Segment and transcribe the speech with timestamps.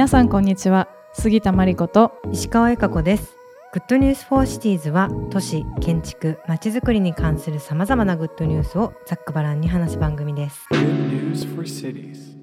[0.00, 0.88] 皆さんこんにちは。
[1.12, 3.36] 杉田真理子と石川由佳子です。
[3.74, 10.66] Good News for Cities は都市建築まちづくりに関するさまざまなグッドニュースをざっくばらんに話す番組です。
[10.72, 12.34] Good news for cities.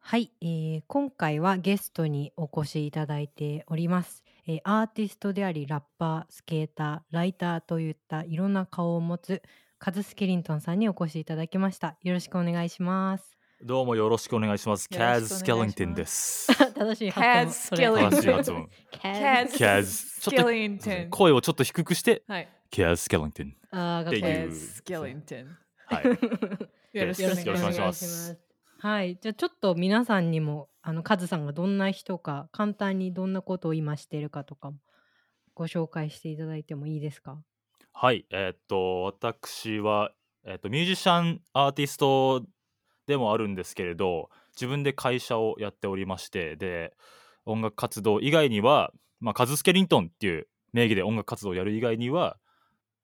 [0.00, 9.40] はい、えー今回はゲストにお越しいただいております、えーアーティストでありラッパースケーターライターといったいろんな顔を持つ
[9.78, 11.96] カズ・スケリントンさんにお越しいただきました。
[12.02, 14.86] よろしくお願いしますどうもよろしくお願いします。
[14.86, 16.46] キャズ・スケリントンです。
[16.74, 18.68] 正しい発音 Kaz それ Skellington 正しい発音。
[18.90, 18.98] キ
[19.48, 20.20] ズキャズ。
[20.20, 23.56] ちょっと Skellington 声をちょっと低くして、はいキャズ・スケリントン。
[23.70, 25.46] あーかっこいいっていう Kaz Skellington
[25.86, 26.04] はい。
[26.98, 28.38] よろしくお願いしまますす
[28.78, 34.76] はい、じゃあちょっと皆さんにもあのカズさんがどんな人か簡単にどんなことを今しているかとかも
[35.54, 37.42] ご紹介していただいてもいいですか？
[37.94, 38.26] はい。
[38.30, 40.12] えーっと、私は、
[40.44, 42.44] えーっと、ミュージシャン、アーティスト
[43.06, 46.94] でもあるんですけれど、自分で会社をやっておりまして、で、
[47.44, 52.36] 音楽活動以外には、まあ、カズ・スケリントンっていう名義で音楽活動をやる以外には、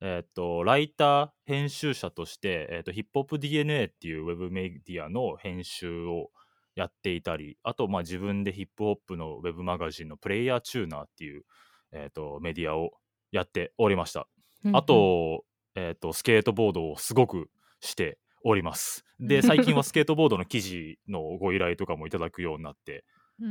[0.01, 6.31] えーっと、ライター、編集者として、えーっと、ヒップホップ DNA っていうウェブメディアの編集を
[6.75, 11.45] やっていたり、あと、まあ、自分でヒップホップのウェブマガジンのプレイヤーチューナーっていう、
[11.93, 12.91] えーっと、メディアを
[13.31, 14.27] やっておりました。
[14.73, 15.45] あ、と,、
[15.77, 17.49] えー、とスケートボードをすごく
[17.81, 19.05] しております。
[19.21, 23.05] で最近はスケートボードの記事のご依頼とかもいただくようになって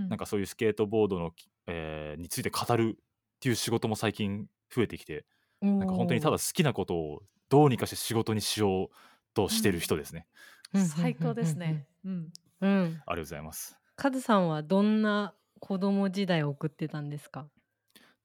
[0.09, 1.31] なんかそういうスケートボードの、
[1.67, 3.03] えーについて語るっ
[3.39, 5.25] ていう仕事も最近増えてきて
[5.61, 8.95] ななんか本当にただ好きなことをどうにかして仕事にしよう
[9.33, 10.27] としてる人ですね。
[10.73, 11.87] 最高ですね。
[12.05, 12.31] うん。
[12.61, 13.77] うん、うん、ありがとうございます。
[13.95, 17.49] カズさんはどんな子供時代を送ってたんですか？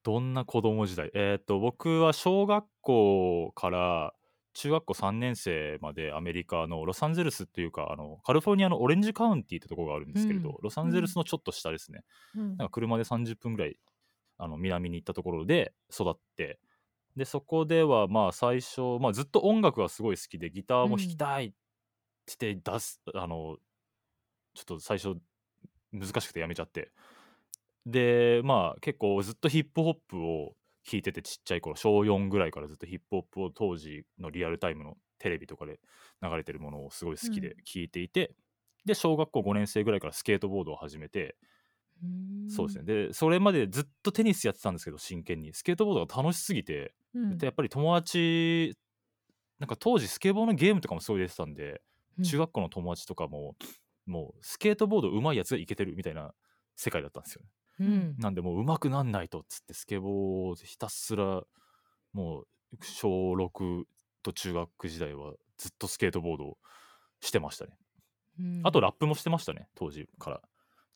[0.03, 1.11] どんな子供時代？
[1.15, 4.15] えっ、と僕は小学校から
[4.57, 10.57] 中学校3年生までアメリカのロサンゼルスっていうかあのカリフォルニアのオレンジカウンティってとこがあるんですけれど、うん。
[10.63, 12.57] ロサンゼルスのちょっと下ですね、うん。
[12.57, 13.77] なんか車で30分ぐらい
[14.39, 16.59] あの南に行ったところで育って
[17.17, 21.53] でそこではまあ最初、まあ、ずっと音楽がすごい好きでギターも弾きたいっ
[22.39, 23.57] て出す、あの
[24.55, 25.17] ちょっと最初
[25.93, 26.93] 難しくてやめちゃって。
[27.85, 30.55] でまあ結構ずっとヒップホップを
[30.89, 35.81] 聴いててちっちゃい頃小4ぐらいからずっとヒップホップを当時のリアルタイムのテレビとかで
[36.23, 38.35] 流れてるものをすごい好きで聴いていて、
[38.85, 41.37] で小学校5年生ぐらいからスケートボードを始めて、
[42.49, 42.85] そうですね。
[42.85, 45.53] でそれまでずっとテニスやってたんですけど真剣に。
[45.55, 47.39] スケートボードが楽しすぎて、うん。
[47.39, 48.77] でやっぱり友達
[49.59, 51.81] なんか当時スケボーのゲームとかもすごい出てたんで、
[52.23, 53.57] 中学校の友達とかも
[54.07, 56.33] もうスケートボード上手いやつがいけてるみたいな
[56.77, 57.49] 世界だったんですよね。
[57.81, 58.17] うん。
[58.19, 61.43] なんでもう上手くなんないとっつってスケボーをひたすら
[62.13, 62.47] もう
[62.83, 63.85] 小6
[64.23, 66.59] と中学時代はずっとスケートボードを
[67.21, 67.73] してましたね。
[68.41, 68.61] うん。
[68.65, 70.41] あとラップもしてましたね当時から。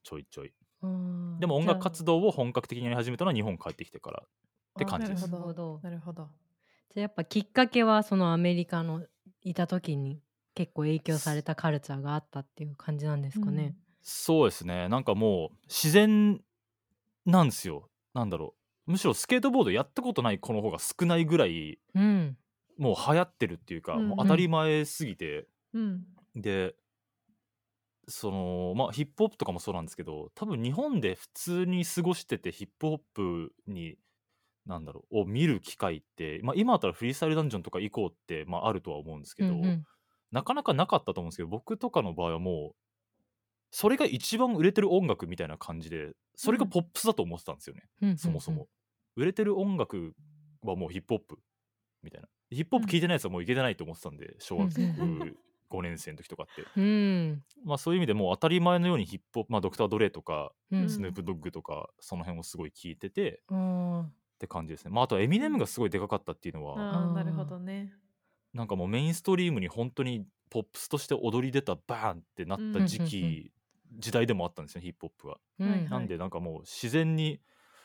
[0.03, 0.53] ちょいちょい。
[0.83, 4.29] うんでも音楽活動動を本格的にやり始めたのは日本帰ってきてからっ
[4.79, 5.29] て感じです。
[5.31, 5.81] なるほど。
[5.83, 6.29] なるほど。
[6.95, 9.05] じゃあやっぱきっかけはそのアメリカの
[9.43, 10.21] いた時に
[10.55, 13.75] 結構影響されたカルチャーがあったっていう感じなんですかね。
[14.03, 14.89] そうですね。
[14.89, 16.41] なんかもう自然
[17.31, 17.89] なんですよ。
[18.15, 18.55] なんだろ
[18.87, 18.93] う。
[18.93, 22.37] むしろスケートボードやったことない子の方が少ないぐらいうん、
[22.79, 26.05] もう流行ってるっていうか、うんもう当たり前すぎて、うん。
[26.35, 26.75] で
[28.09, 33.97] そのまあヒップホップとかもそうなんですけど多分日本で普通に過ごしててヒップホップに
[34.67, 39.85] なんだろうを見る機会って、まあ、今だったらフリースタイルダンジョンとか行こうって、まあ、あるとは思うんですけど、うんうん。
[40.33, 42.75] なかなかなかったと思うんですけど僕とかの場合はもう
[43.71, 48.67] それが一番売れてる音楽みたいな感じでそれがポップスだと思ってたんですよね、うんうんそもそも。
[49.17, 50.15] 売れてる音楽
[50.63, 51.39] はもうヒップホップ
[52.03, 52.29] みたいな。
[52.51, 55.37] ヒップホップ聴いてないやつはもういけてないと思ってたんで小学うん
[55.71, 56.65] 5年生の時とかって。
[56.77, 57.45] うん。
[57.65, 60.89] まあそういう意味でもう当たり前のようにヒップホップ、まあ、ドクター・ドレイとか、うん。
[60.89, 64.01] スヌープ・ドッグとかその辺をすごい聞いててうん。
[64.01, 64.91] って感じですね。
[64.91, 67.93] まああとはエミネムがすごいでかかったっていうのは、なるほどね。
[68.53, 73.51] なんかもうメインストリームに本当にポップスとして踊り出たバーンってなった時期、うんうんうん
[73.99, 75.39] 時代でもあったんですよヒップホップは。
[75.59, 75.91] うんはいはい。
[75.91, 77.41] なんでなんかもう自然に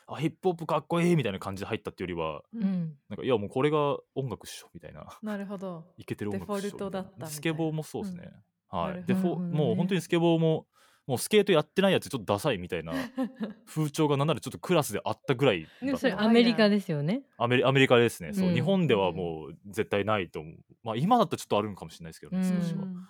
[0.08, 2.64] あヒップホップかっこいいみたいな感じで入ったっていうよりはううん。
[2.64, 5.08] んなんかいやもうこれが音楽っしょみたいな。
[5.22, 5.86] なるほど。
[5.98, 7.28] いけてる音楽っしょデフォルトだったみたいな。
[7.28, 8.22] スケボーもそうですね。
[8.22, 8.32] なる
[8.68, 9.04] ほどはい。
[9.06, 10.68] でフォもう本当にスケボーも
[11.08, 12.94] もうスケートやってないやつちょっとダサいみたいな
[13.68, 15.68] 風潮がなんならちょっとクラスであったぐらい
[15.98, 17.22] それアメリカですよね。
[17.38, 18.54] アメリアメリカですね、そううん。
[18.56, 20.56] 日本ではもう絶対ないと思う。
[20.84, 22.62] まあ今だったらちょっとあるんかもしれないですけどね、うん。
[22.62, 22.84] 少しは。
[22.84, 23.08] うん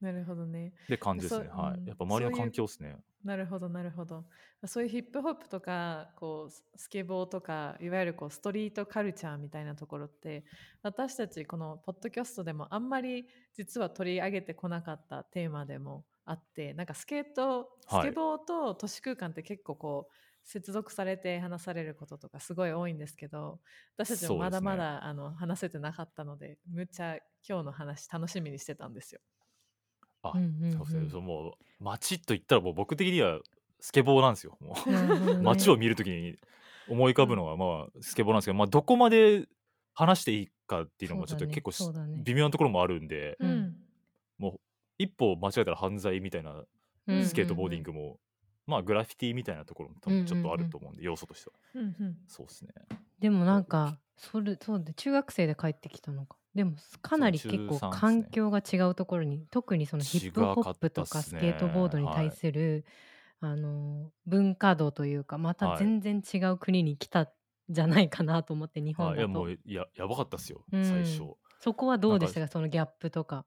[0.00, 0.74] なるほどね。
[0.88, 1.48] で感じですね。
[1.48, 1.86] はい。
[1.86, 2.96] やっぱ周りの環境ですね。
[3.24, 4.24] なるほどなるほど。
[4.66, 10.44] そういうヒップホップとかこうススケボーとかいわゆるこうストリートカルチャーみたいなところって
[10.82, 20.12] 私たちこのポッドキャストでもあんまり実は取り上げてこなかったテーマでもあってなんかスケートスはいケボーと都市空間って結構こう
[20.46, 23.58] 接続されて話されることとかすごい多いんですけど
[23.96, 27.16] 私たちもまだまだ、あの話せてなかったのでむっちゃ
[27.48, 29.20] 今日の話楽しみにしてたんですよ。
[30.22, 30.72] あ、うんうんうん。
[30.72, 31.08] そうですね。
[31.10, 31.52] そうもう
[31.84, 33.40] 街と言ったらもう僕的には
[33.80, 34.56] スケボーなんですよ。
[34.60, 35.42] もう。
[35.42, 36.36] 街を見るときに
[36.88, 39.48] 思い浮かぶのはまあスケボーなんですけど、まあどこまで
[39.94, 42.22] 話していいかっていうのもちょっと結構しそうだね。
[42.24, 43.50] 微妙なところもあるんで、うん。
[43.50, 43.76] うん
[44.38, 44.60] もう
[44.98, 46.64] 一歩間違えたら犯罪みたいな
[47.06, 48.18] うんスケートボーディングも、
[48.66, 51.56] まあグラフィティみたいなところも多分ちょっとあると思うんで、要素としては。
[51.74, 52.18] うんうん。
[52.26, 52.72] そうですね。
[53.18, 56.72] でもなんかそれそうで中学生で帰ってきたのかでも
[57.02, 62.84] かなり結構環境が違うところに、特にそのヒップホップとかスケートボードに対する、
[63.40, 65.78] あの文化度というかまたはい。
[65.78, 67.28] 全然違う国に来たん
[67.68, 69.18] じゃないかなと思って日本あい。
[69.20, 69.40] やだと。
[69.40, 70.84] もうややばかったっすよ、うん。
[70.84, 71.36] 最初。
[71.60, 72.40] そこはどうでした？
[72.40, 73.44] かそのギャップとか。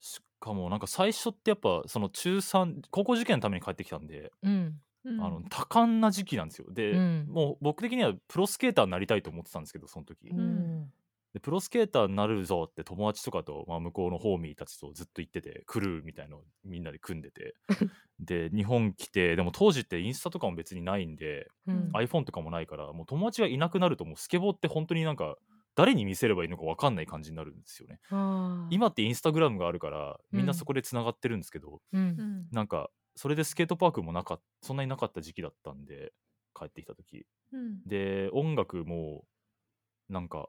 [0.00, 4.80] しかもなんか最初ってやっぱその中3高校受験のために帰ってきたんで、うん。
[5.04, 5.20] うん。
[5.20, 6.72] あの多感な時期なんですよ。
[6.72, 7.26] で、うん。
[7.28, 10.90] もう僕的にはプロスケーターになりたいと思ってたんですけどその時、ん
[11.34, 17.54] でプロスケーターになるぞって友達とかと、まあ、向こうのホーミーたちとずっと言っててクルーみたいのをみんなで組んでて。
[18.18, 21.90] で日本来てでも当時ってインスタとかも別にないんで、うん。
[21.92, 25.36] iPhone とかもないからもう友達がいなくなるともうスケボーって本当になんか
[25.76, 28.00] 誰に見せればいいのか分かんない感じになるんですよね。
[28.70, 30.54] 今ってインスタグラムがあるからみんうなん。
[30.54, 32.00] そこでつながってるんですけど、うん。
[32.00, 32.48] うん。
[32.50, 36.12] なんかそれでスケートパークもなかっそんなになかった時期だったんで
[36.52, 37.26] 帰ってきた時。
[37.52, 37.82] うん。
[37.86, 39.24] で音楽も
[40.08, 40.48] なんか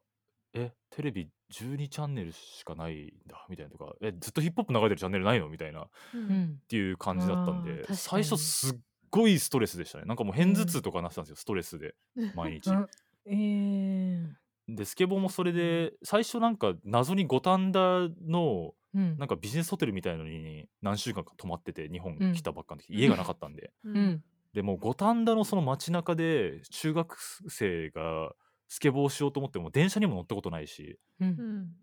[0.54, 5.50] えテレビ12チャンネルしかないんだみたいなとかえずっとヒップホップ流れてるチャンネルないの？
[5.50, 5.82] みたいな。
[5.84, 6.24] っううん。
[6.24, 8.80] んていう感じだったんであー確かに最初すっ
[9.12, 10.06] ごいストレスでしたね。
[10.06, 11.96] なんかもう片頭痛とかなってたんですよ、ストレスで
[12.36, 12.70] 毎日。
[12.72, 12.88] あ
[13.26, 14.28] えー。
[14.68, 19.18] でスケボーもそれで最初なんか謎に五反田のうん。
[19.20, 22.34] なんかビジネスホテルみたいのに何週間か泊まってて日本うん。
[22.34, 23.72] 来たばっかの時、家がなかったんで。
[23.84, 24.24] ううん。
[24.54, 27.18] でもう五反田のその街中で中学
[27.50, 28.34] 生が
[28.70, 31.30] スケボーしようと思っても電車にも乗ったことないしうん。
[31.30, 31.76] うん。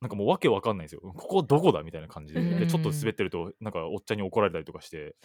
[0.00, 1.00] なんかもうわけわかんないんですよ。
[1.00, 2.58] ここどこだみたいな感じで,、うん。
[2.60, 5.16] でちょっと滑ってるとなんかおっちゃんに怒られたりとかして。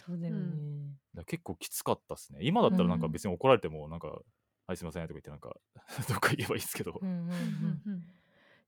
[1.26, 2.40] 結構きつかったっすね。
[2.42, 4.08] 今だったらなんかうん別に怒られてもなんか
[4.66, 5.54] 「はいすいません」とか言ってなんか
[6.08, 7.82] どっか言えばいいですけど、うんうんうん。
[7.86, 8.04] うんうん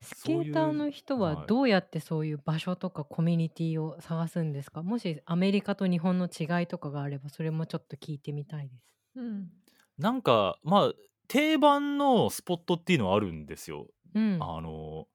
[0.03, 4.83] スケーターの人ははいどうやってそういう場所とかコミュニティを探すんですか？
[4.83, 8.95] もしアメリカと日本の違いとかがあればそれもちょっと聞いてみたいです。
[9.17, 9.51] うん。
[9.99, 10.93] なんかまあ
[11.29, 13.87] 定番のスポットっていうのはあるんですよ。
[14.15, 15.07] うん、あの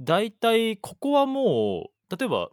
[0.00, 2.48] 大体ここはもう例えば、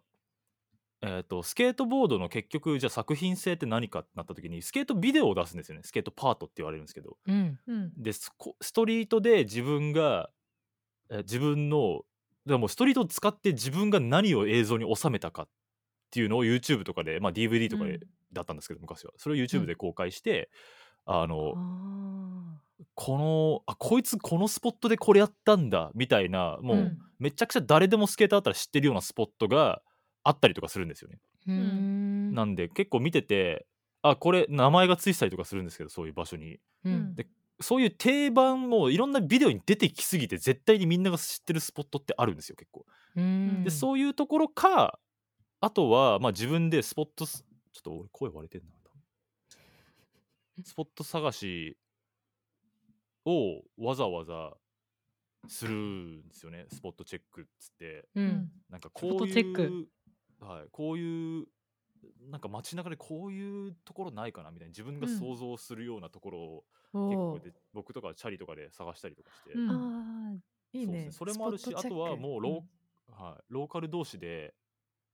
[1.02, 5.84] えー、とスケートボードの結局じゃあ作品性って何かってなった時にスケートビデオを出すんですよね。
[5.84, 7.18] スケートパートって言われるんですけど。
[7.28, 7.60] うん。
[7.68, 7.92] うん。
[7.98, 8.32] でス
[8.74, 10.30] トリートで自分が、
[11.10, 12.02] えー自分の
[12.46, 15.48] でもストリートを使って自分が何を映像に収めたかっ
[16.10, 18.00] ていうのを YouTube とかで、まあ、DVD とかで、うん。
[18.34, 19.12] だったんですけど昔は。
[19.18, 20.50] それを YouTube で公開して、
[21.06, 21.81] あのあ
[22.95, 26.98] このあこいつこのスポットでこれやったんだみたいなもう、うん。
[27.19, 29.81] めちゃくちゃ誰でもスケーターだったら知ってるようなスポットが
[30.24, 31.19] あったりとかするんですよね。
[31.51, 32.33] ん。
[32.33, 33.68] なんで結構見てて
[34.01, 36.59] あこれ名前がついてたりとかするんですけどそういう場所に。
[36.83, 37.15] うん。
[37.15, 37.27] で
[37.59, 42.85] そういう定番もいろんなビデオに出てきすぎて絶対にみんなが知ってるスポットってあるんですよ結構。
[43.64, 44.99] でそういうところか
[45.59, 48.76] あとは、まあ、自分でスポットすちょっと俺声割れてんな
[50.64, 51.78] スポット探し
[53.26, 54.54] をわざわざ
[55.48, 56.66] するんですよね。
[56.70, 58.08] スポットチェックっつって。
[58.16, 58.28] ううん。
[58.28, 59.88] んなんかこういトチェック
[60.42, 61.46] う、はい、こういう
[62.30, 65.20] なんか街中でこういうところないかなみたいな自分がうん。
[65.20, 67.44] 想像するようなところをお結構ー。
[67.44, 69.70] で僕とかチャリとかで探したりとかして、うん。
[69.70, 70.34] あ
[70.74, 71.12] いいね。
[71.12, 71.34] そうですね。
[71.34, 72.62] それもあるしあとはもうロー,、
[73.10, 73.26] うん。
[73.26, 74.54] はい、ローカル同士で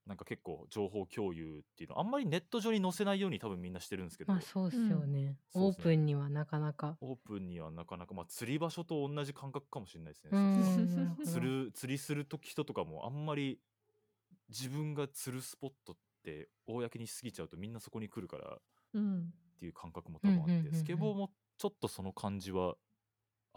[0.08, 6.98] なんか結構情報共有っていうのあんまりネット上に載せないように多分みんなしてるんですけど、まあそうですよね、オーそうっすねプンにはなかなか。
[7.02, 10.32] オープンにはなかなか、まあ、釣り場所と同じ感覚かもしれないですね。
[11.26, 13.60] 釣る釣りする時人とかもあんまり
[14.50, 18.60] 自分が釣るスポットって公にしすぎちゃうとみんなそこに来るからっ
[18.94, 19.34] うん。
[19.60, 22.76] ていう感覚も多分あって、スケボーもちょっとその感じは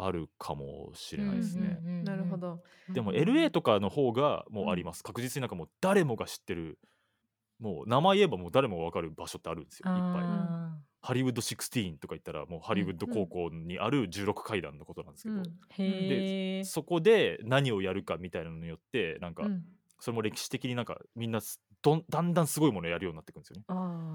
[0.05, 1.79] あるかもしれないですね。
[2.05, 2.37] なるほ。
[2.37, 2.61] ど。
[2.93, 6.79] でもうん LA とかの方がもうあります、確実になんかもう誰もが知ってる
[7.59, 10.23] もう名前言えばもう誰もが分かる場所ってあるんですよいっぱい。
[10.25, 15.43] あハリウッド16とか言ったらもうハリウッド高校にある16階段のことなんですけど、うん。
[15.43, 15.49] ー。
[15.71, 16.65] へえ。
[16.65, 19.63] そこで何をやるかみたいなのによってなんかうん。
[20.03, 23.65] それも歴史的になんかみんなすどんだんだんすごいものをやるようになってくるんですよね。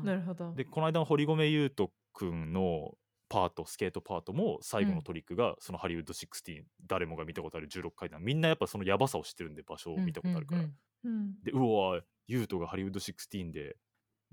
[0.04, 0.54] なるほど。
[0.54, 2.96] でこの間の堀米雄斗くんの
[3.27, 4.96] パートスケートパートも最後うん。
[4.98, 10.74] のトリックがそのハリウッド16誰もが見たことある16階段みんなやっぱそのヤバさを知ってるんで場所を見たことあるから、うん
[11.05, 11.44] うん。
[11.44, 13.77] でうわ雄斗がハリウッド16で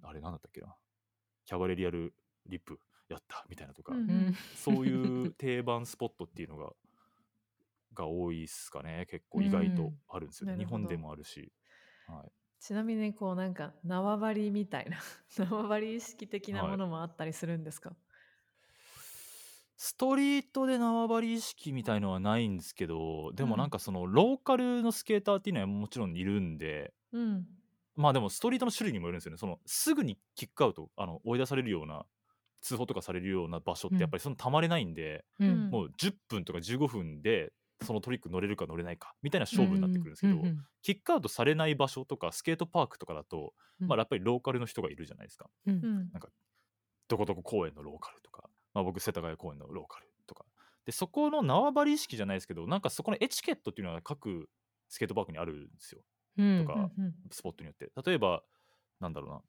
[0.03, 0.75] あれなんだったっけな。
[1.47, 2.15] キャバレリアル
[2.47, 4.11] リップやったみたいなとか、うんうん。
[4.11, 6.71] うんそういう定番スポットっていうのが
[7.95, 9.07] が多いっすかね。
[9.11, 11.53] 結構意外とあるんですよね、うん日本でもあるし、
[12.07, 14.99] はい、ちなみにこうなんか縄張りみたいな
[15.37, 16.71] 縄張り意識的なはい。
[16.71, 17.95] ものもあったりするんですか、
[19.77, 27.45] ストリートで縄張り意識みたいのはないんですけどでもうんなんかそのローカルのスケーターっていうのはもちろんいるんでうん、
[27.95, 29.39] まあでもストリートの種類にもよるんですよね。
[29.39, 32.05] そのすぐにキックアウトあの追い出されるような
[32.63, 35.49] 通報とかされるような場所ってやっぱりそのたまれないんで、うん。
[35.49, 37.53] うんもう10分とか15分で
[37.83, 43.87] そのトリック乗れるか乗れないかみたいな勝負になってくるんですけど、うんうんキックアウトされない場所とかスケートパークとかだと、うん。
[43.89, 45.49] まあやっぱりローカルの人がいるじゃないですか。
[45.67, 45.75] うん。
[45.75, 46.11] うん
[47.09, 50.45] どこどこ公園のローカルとか、まあ、僕世田谷公園のローカルとか。
[50.85, 54.49] でそこの縄張り意識じゃないですけどなんかそこのエチケットっていうのは各
[54.89, 56.03] スケートパークにあるんですよ。
[56.39, 56.91] うんとか
[57.31, 57.91] スポットによって。
[58.05, 58.43] 例えば
[59.01, 59.43] なんだろうな。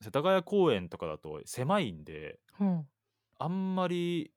[0.00, 2.64] 世田谷公園とかだと狭いんでう。
[2.64, 2.88] ん
[3.38, 4.32] あんまり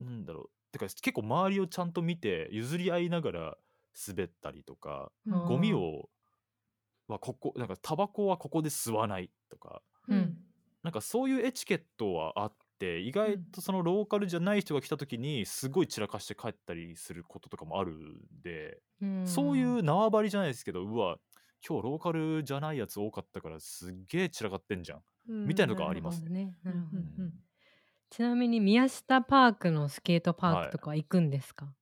[0.00, 0.50] なんだろう。
[0.72, 3.58] てか結構周りをちゃんと見て譲り合いながら
[4.08, 6.08] 滑ったりとかうんゴミを
[7.08, 9.82] はここなんかタバコはここで吸わないとか。
[10.08, 10.36] うん
[10.82, 21.18] なんかそういうエチケットはあって意外とそのローカルじゃない人が来た時にすごい散らかして帰ったりすることとかもあるんで、うんそういう縄張りじゃないですけどうわ
[21.66, 26.56] 今日ローカルじゃないやつ多かったからすっげえ散らかってんじゃんうんみたいなのがありますね。
[26.64, 27.24] なるほどうん。
[27.24, 27.32] うん。
[28.10, 31.72] ちなみに宮下パークのスケートパークとかは行くんですか、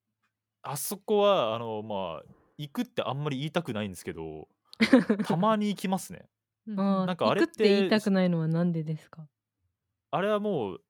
[0.62, 2.24] あそこはあのまあ
[2.58, 4.48] 行くってあんまり言いたくないんですけど
[5.26, 6.28] たまに行きますね
[6.66, 7.16] うんなん。
[7.16, 9.26] かあれって行くって言いたくないのはなんでですか？
[10.10, 10.80] あれはもう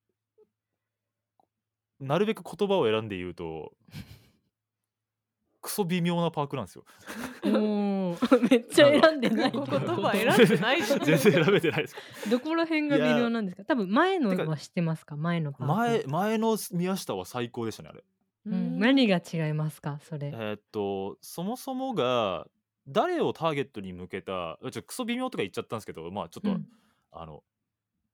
[2.01, 3.73] なるべく言葉を選んで言うと
[5.63, 6.85] クソ微妙なパークなんですよ。
[7.45, 8.41] おー。
[8.51, 9.53] めっちゃ選んでない。
[9.53, 12.31] 言葉選んでない全然選べてないです。
[12.31, 13.65] どこら辺が微妙なんですか？
[13.67, 15.17] 多分前のは知ってますか？
[15.17, 16.09] 前のパーク。
[16.09, 18.03] 前前の宮下は最高でしたねあれ。
[18.47, 19.99] うん、何が違いますか？
[20.01, 20.29] それ。
[20.29, 22.47] えーっとそもそもが
[22.89, 26.67] 誰をターゲットに向けたちょっとクソ微妙とか言っちゃったんですけどまあちょっと、うん。
[27.13, 27.43] あの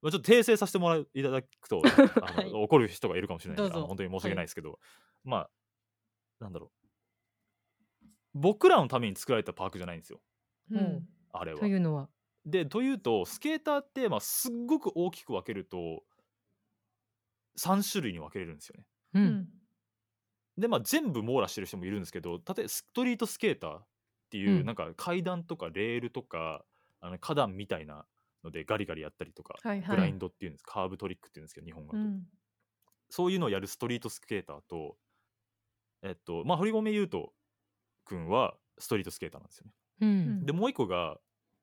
[0.03, 1.83] まあちょっと訂正させてもらいただくと
[2.23, 2.53] あの、はい。
[2.53, 4.79] 怒る人がいるかもしれないんで本当に申し訳ないですけど、
[5.25, 5.51] まあ
[6.41, 6.73] なんだろ
[8.03, 8.07] う。
[8.35, 10.21] 僕らのために作られたパークじゃないんですよ。
[10.71, 11.09] うん。
[11.33, 11.61] あれは。
[11.61, 12.09] というのは。
[12.45, 16.05] でというとスケーターって、まあ、すっごく大きく分けると
[17.59, 18.87] 3種類に分けれるんですよね。
[19.15, 19.27] う、うん。
[19.27, 19.49] ん
[20.59, 23.81] でまあ全部網羅してる人もいるんですけど例えばストリートスケーター
[24.27, 24.67] っていう、うん。
[24.67, 26.65] なんか階段とかレールとか
[27.01, 28.05] あの花壇みたいな
[28.45, 29.97] のでガリガリやったりとか、はいはい。
[29.97, 32.23] グラインドっていうんですカーブトリックっていうんですけど日本語だと、うん。
[33.09, 34.97] そういうのをやるストリートスケーターと
[36.03, 37.29] えっとまあ堀米雄斗
[38.05, 39.73] 君はストリートスケーターなんですよね。
[40.01, 40.47] うん。
[40.47, 41.17] でもう一個が、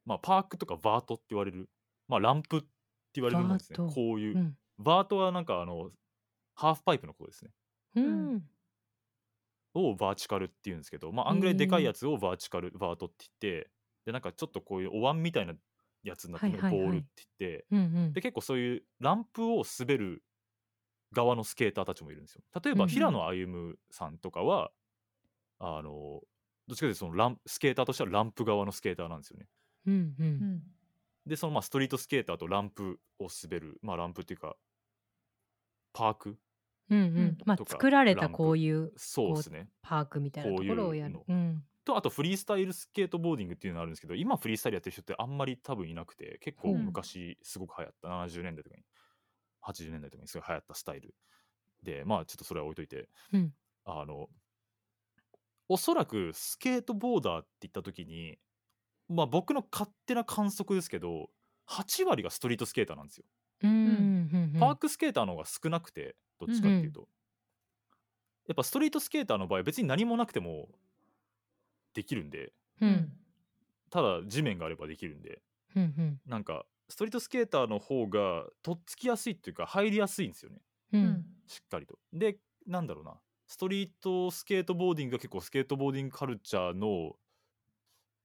[0.05, 1.69] まあ、パークとかバートって言われる、
[2.07, 2.67] まあ、ランプって
[3.15, 3.77] 言われるものですね。
[3.77, 3.93] バート。
[3.93, 4.57] こういう、うん。
[4.79, 5.91] バートはなんかあの
[6.55, 7.51] ハーフパイプのことですね。
[7.95, 8.43] うん
[9.73, 13.69] をバーチカルっていうんですけど、まあ、あんぐらいでかいやつをバーチカル、バートって言って
[14.05, 15.53] でなんかちょっとこういうお椀みたいな
[16.03, 17.05] やつになってるボールって
[17.39, 18.13] 言って、うんうん。
[18.13, 20.23] で結構そういうランプを滑る
[21.13, 22.41] 側のスケーターたちもいるんですよ。
[22.63, 24.71] 例えばうん平野歩夢さんとかは、
[25.59, 26.21] あの
[26.67, 29.47] どっちかというとそのランスケーターとしてはランプ側のスケーターなんですよね。
[29.85, 30.63] うんううんん。
[31.25, 34.55] でそのまあストリートスケーターとランプを滑るまあランプっていうか
[35.93, 36.37] パーク
[36.93, 37.37] うんうん。
[37.45, 39.69] まあとか作られたこういうそうですね。
[39.81, 41.15] パークみたいなところをやる。
[41.15, 41.63] こううん。
[41.85, 46.85] とあとフリースタイルスケートボーディングっていうのがあるんですけど今フリースタイルやってる人ってあんまり多分いなくて結構うん。
[46.85, 48.83] 昔すごく流行った、70年代とかに
[49.65, 51.15] 80年代とかにすごい流行ったスタイル。
[51.83, 53.53] でまあちょっとそれは置いといて、うん。
[53.85, 54.27] あの
[55.69, 58.37] おそらくスケートボーダーって言った時に
[59.09, 61.29] まあ僕の勝手な観測ですけど
[61.69, 63.25] 8割がストリートスケーターなんですよ、
[63.63, 64.59] うんうんうん。
[64.59, 67.07] パークスケーターの方が少なくてどっちかっていうと、
[68.47, 70.67] やっぱストリートスケーターの場合別に何もなくても
[71.93, 72.53] できるんで。
[72.81, 72.91] ううん。
[72.91, 73.13] ん
[73.89, 75.41] ただ地面があればできるんで。
[75.75, 76.21] うんうん。
[76.25, 80.57] なんかストリートスケーターの方がとっつきやすいっていうか入りやすいんですよね。
[80.93, 81.05] ううん。
[81.05, 81.99] んしっかりと。
[82.11, 83.19] でなんだろうな。
[83.47, 87.15] ストリートスケートボーディングが結構スケートボーディングカルチャーの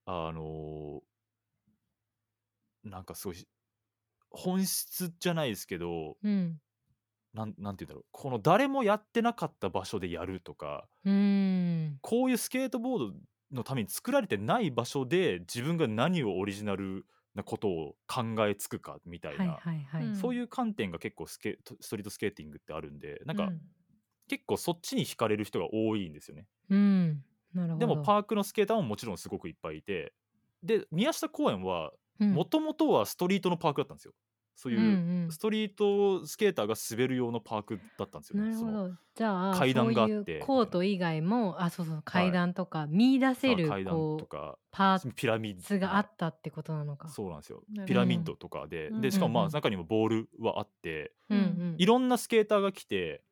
[0.05, 3.47] あのーなんかすごい
[4.31, 6.59] 本質じゃないですけどうん
[7.39, 13.13] なんなんて言うんだろうこの誰もやってなかった場所でやるとかうんこういうスケートボード
[13.51, 17.05] のために作られてない場所で自分が何をオリジナル
[17.35, 20.05] なことを考えつくかみたいな、はいはいはい。
[20.05, 23.61] うんそういう観点が結構スケストリートスケーティングってあるんでなんか、うん
[24.27, 26.45] 結構そっちに惹かれる人が多いんですよね。
[26.69, 27.23] うん。
[27.51, 27.87] なるほど。
[27.87, 30.13] でもパークのスケーターももちろんすごくいっぱいいて
[30.61, 34.13] で宮下公園はうんもともとはストリートのパークだったんですよ。
[34.59, 38.51] そういう、ストリートスケーターが滑る用のパークだったんですよね。
[38.51, 38.91] なるほど。
[39.15, 40.13] じゃあ、階段があって。
[40.13, 47.07] そういうコート以外も、あ、そうそう、階段とか、見出せる、階段ことう、かパーピラミッドツがあったってことなのか。
[47.07, 47.63] そうなんですよ。
[47.85, 49.01] ピラミッドとかで、うん。
[49.01, 51.75] でしかもまあ中にもボールはあって、うんうん。
[51.77, 53.23] いろんなスケーターが来て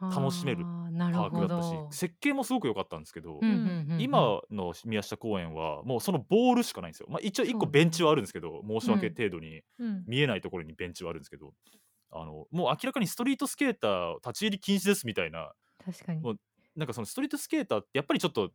[0.00, 1.88] 楽しめるパークほだったしど。
[1.90, 4.00] 設計もすごく良かったんですけど、うんうんうんうん。
[4.00, 10.04] 今の宮下公園はもうそのボールしかないんですよ、まあ、一応一そうね個ベンチはあるんですけど申し訳程度にうん。
[10.06, 11.54] 見えないところにベンチはあるんですけど、
[12.10, 15.52] あのもう明らかにストリートスケーター立ち入り禁止ですみたいな
[15.84, 16.20] 確かに。
[16.20, 16.32] も。
[16.32, 16.38] う
[16.76, 18.50] なんかそのストリートスケーターってやっぱりちょっと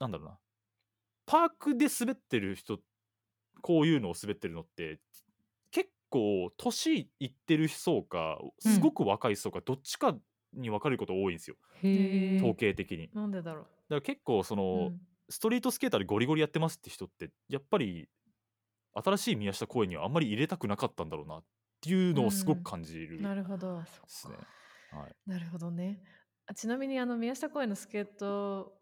[0.00, 0.38] なんだろうな
[1.26, 2.80] パークで滑ってる人
[3.60, 5.11] こういうのを滑ってるのって結
[6.12, 10.16] 構年いってる層かすごく若い層かどっちか
[10.52, 12.36] に分かれること多いんですよ、へえ。
[12.36, 13.08] 統計的に。
[13.08, 15.00] だかなんでだろら結構その、う。
[15.28, 18.08] ストリートスケーターでゴリゴリやってますって人ってやっぱり
[18.92, 21.44] 新しい宮下公園にはあんまり入れたくなかったんだろうなっ
[21.80, 23.80] ていうのをすごく感じるうんなるほど。
[23.80, 24.36] ですね。
[24.90, 26.02] はい、なるほどね。
[26.46, 28.74] あちなみにあの宮下公園のスケート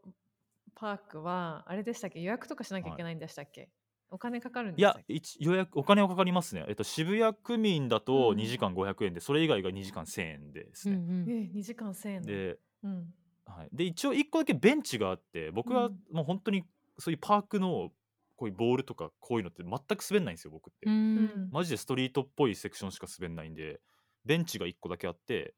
[0.75, 2.21] パークはあれでしたっけ？
[2.21, 3.71] 予約とかしなきゃいけないんでしたっけ、
[4.11, 5.12] お金かかるんいやでしたっけ？
[5.14, 8.37] 一予約お金はかかりますね、えっと、渋谷区民だとうん。
[8.38, 10.97] 2時間500円で、それ以外が2時間1000円ですね。
[10.97, 11.31] うんうん。
[11.31, 12.23] え2時間1000円。
[12.23, 13.14] だでうん。
[13.47, 15.99] はい、で一応1個だけベンチがあって僕はうん。
[16.12, 16.64] もう本当に
[16.99, 17.93] そういうパークの
[18.37, 21.17] こういうボールとかこういうのって全く滑んないんですよ僕って、ううん。
[21.25, 23.81] んマジでストリートっぽいセクションしか滑んないんで
[24.25, 25.55] ベンチが1個だけあって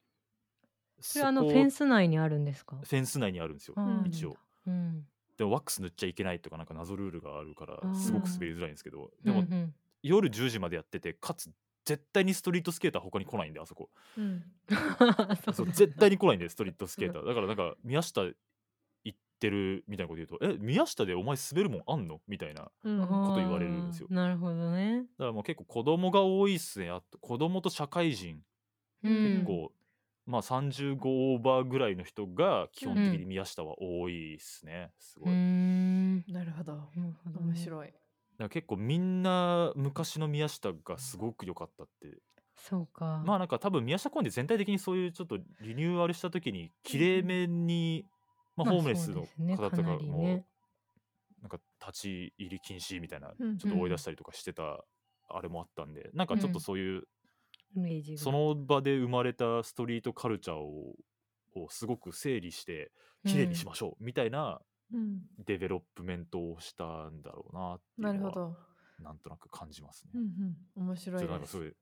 [1.01, 2.77] それあのこフェンス内にあるんですか？
[2.77, 3.75] フェンス内にあるんですよ
[4.07, 4.37] 一応。
[4.67, 5.07] うん。
[5.43, 9.53] でもワックス塗っちゃいけないとかなんか謎ルールがあるからすごく滑りづらいんですけどでもうん。
[9.53, 11.49] うん夜10時までやっててかつ
[11.85, 13.89] 絶対にストリートスケーター他に来ないんであそこ。
[14.17, 14.43] うん。
[15.55, 17.25] そう絶対に来ないんでストリートスケーター。
[17.25, 18.35] だからなんか宮下行
[19.15, 23.07] ってるみたいなこと言うと「え宮下でお前滑るもんあんの?」みたいなだかうん。
[23.27, 24.09] こと言われるんですよ。
[24.11, 25.07] あーなるほどね。
[25.19, 26.91] らもう結構子供が多いっすね。
[26.91, 28.43] あと子供と社会人。
[29.05, 29.23] うん。
[29.23, 29.73] 結構、
[30.27, 35.35] まあ35オーバーぐらいの人が基本的に宮下は多いっすねすごい。
[35.35, 37.41] なるほどなるほど。
[37.41, 37.93] ね面白い。
[38.39, 42.19] ら結構みんな昔の宮下がすごく良かったって。
[42.57, 43.23] そうか。
[43.27, 48.05] まあなんか多分宮下公園で全体的にそういうちょっとリニューアルした時にきれいめに、
[48.57, 50.45] まあ、まあホームレスの方とかもね。
[51.41, 53.59] なんか立ち入り禁止みたいなうん。
[53.59, 54.85] ちょっと追い出したりとかしてた
[55.29, 57.03] あれもあったんでなんかちょっとそういう
[57.75, 58.21] イメージが。
[58.21, 62.93] その場で生まれたストリートカルチャーをすごく整理して
[63.27, 64.61] きれいにしましょうみたいな
[64.93, 65.21] うん。
[65.45, 68.57] デベロップメントをしたんだろうなっていうのはなるほど。
[69.03, 70.11] なんとなく感じますね。
[70.15, 70.23] うん
[70.79, 70.87] うん。
[70.89, 71.77] 面白いです。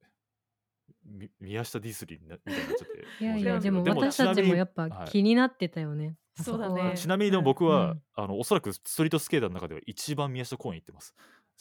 [1.40, 3.42] 宮下ディズニーランドみたいになっちゃっていやい。
[3.44, 5.10] や、でも私たちもやっぱはい。
[5.10, 6.16] 気になってたよね。
[6.36, 6.94] そうだね。
[6.96, 8.02] ちなみにでも僕は、うん。
[8.14, 11.14] あのおそらくストリートスケーターの中では一番宮下公園行ってます。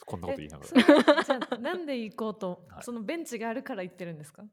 [0.04, 1.58] こんなこと言いながえら。
[1.58, 4.44] なんで行こうと、はいそのベンチがあるから行ってるんですか？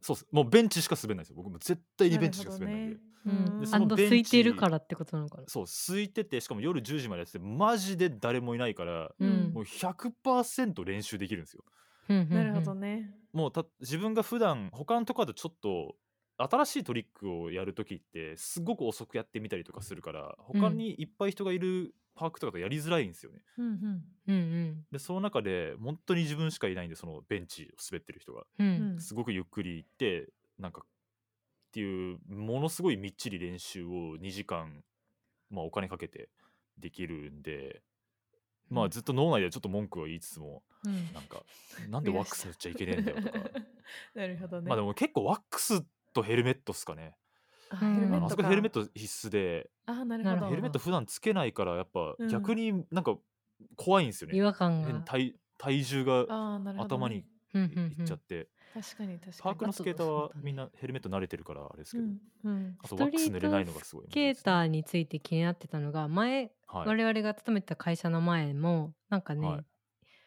[0.00, 0.26] そうっす。
[0.30, 1.36] もうベンチしか滑んないですよ。
[1.36, 2.94] 僕も絶対にベンチしか滑んないんで。
[2.94, 3.60] なるうほどねん。
[3.60, 5.44] でそのベンチ空いてるからってことなのかな？
[5.48, 11.64] そう、空いてて、しかも夜10時までやってて、マジで誰もいないから、うんもう100%練習できるんですよ。
[12.10, 12.74] うんなるほど。
[12.74, 15.96] ねもうた自分が普段他のとこだとちょっと
[16.38, 23.38] 新しいトリックをやるときってすごく遅くやってみたりとかするから他にいっぱい人がいるパークとかだとやりづらいんですよね。
[23.58, 24.02] うんうん。
[24.26, 24.84] うんうん。
[24.90, 28.42] でその中で本当に自分しかいないんでそのベンチを滑ってる人が。
[28.58, 28.96] ううん。
[28.96, 30.28] んすごくゆっくり行って
[30.58, 30.86] なんかっ
[31.70, 34.82] ていうものすごいみっちり練習を2時間、
[35.50, 36.28] まあ、お金かけて
[36.76, 37.82] できるんで
[38.68, 41.12] まあずっと脳内でちょっと文句は言いつつもうん。
[41.12, 41.42] なんか
[41.88, 43.38] なんでワックス塗っちゃいけねえんだよとか。
[44.14, 44.68] なるほどね。
[44.68, 47.16] まあでも結構ワックスとヘルメットっすかね
[47.70, 47.78] うん。
[47.78, 48.26] あヘルメットか。
[48.26, 49.70] あそこヘルメット必須で。
[49.86, 50.30] あなるほど。
[50.30, 50.50] なるほど。
[50.50, 52.28] ヘルメット普段つけないからやっぱうん。
[52.28, 53.16] 逆になんか
[53.76, 55.00] 怖いんですよね、違和感変が。
[55.00, 57.04] 体体重があなるほどね。
[57.04, 58.02] 頭にうんうんうん。
[58.02, 59.42] いっちゃって、確かに確かに。
[59.42, 62.76] パークのスケーターはあとそうだねみんなヘルメット慣れてるからあれですけど、うんうん。
[62.82, 66.88] あとワックス塗れないのがすごいスケーターについて気になってたのが前、はい。
[66.88, 69.64] 我々が勤めてた会社の前もなんかね、はい。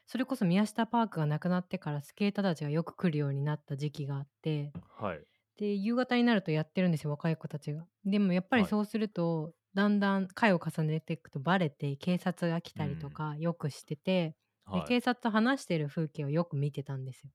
[0.08, 5.21] それこそ宮下パークがなくなってからスケーターたちがよく来るようになった時期があってはい
[5.62, 7.86] で夕方になるとやってるんですよ若い子たちが。
[8.04, 8.71] でもやっぱりはい。
[8.71, 14.82] そうすると、だんだん回を重ねていくとバレて警察が来たりとかよくしてて、はい。
[14.82, 17.30] で警察と話してる風景をよく見てたんですよ、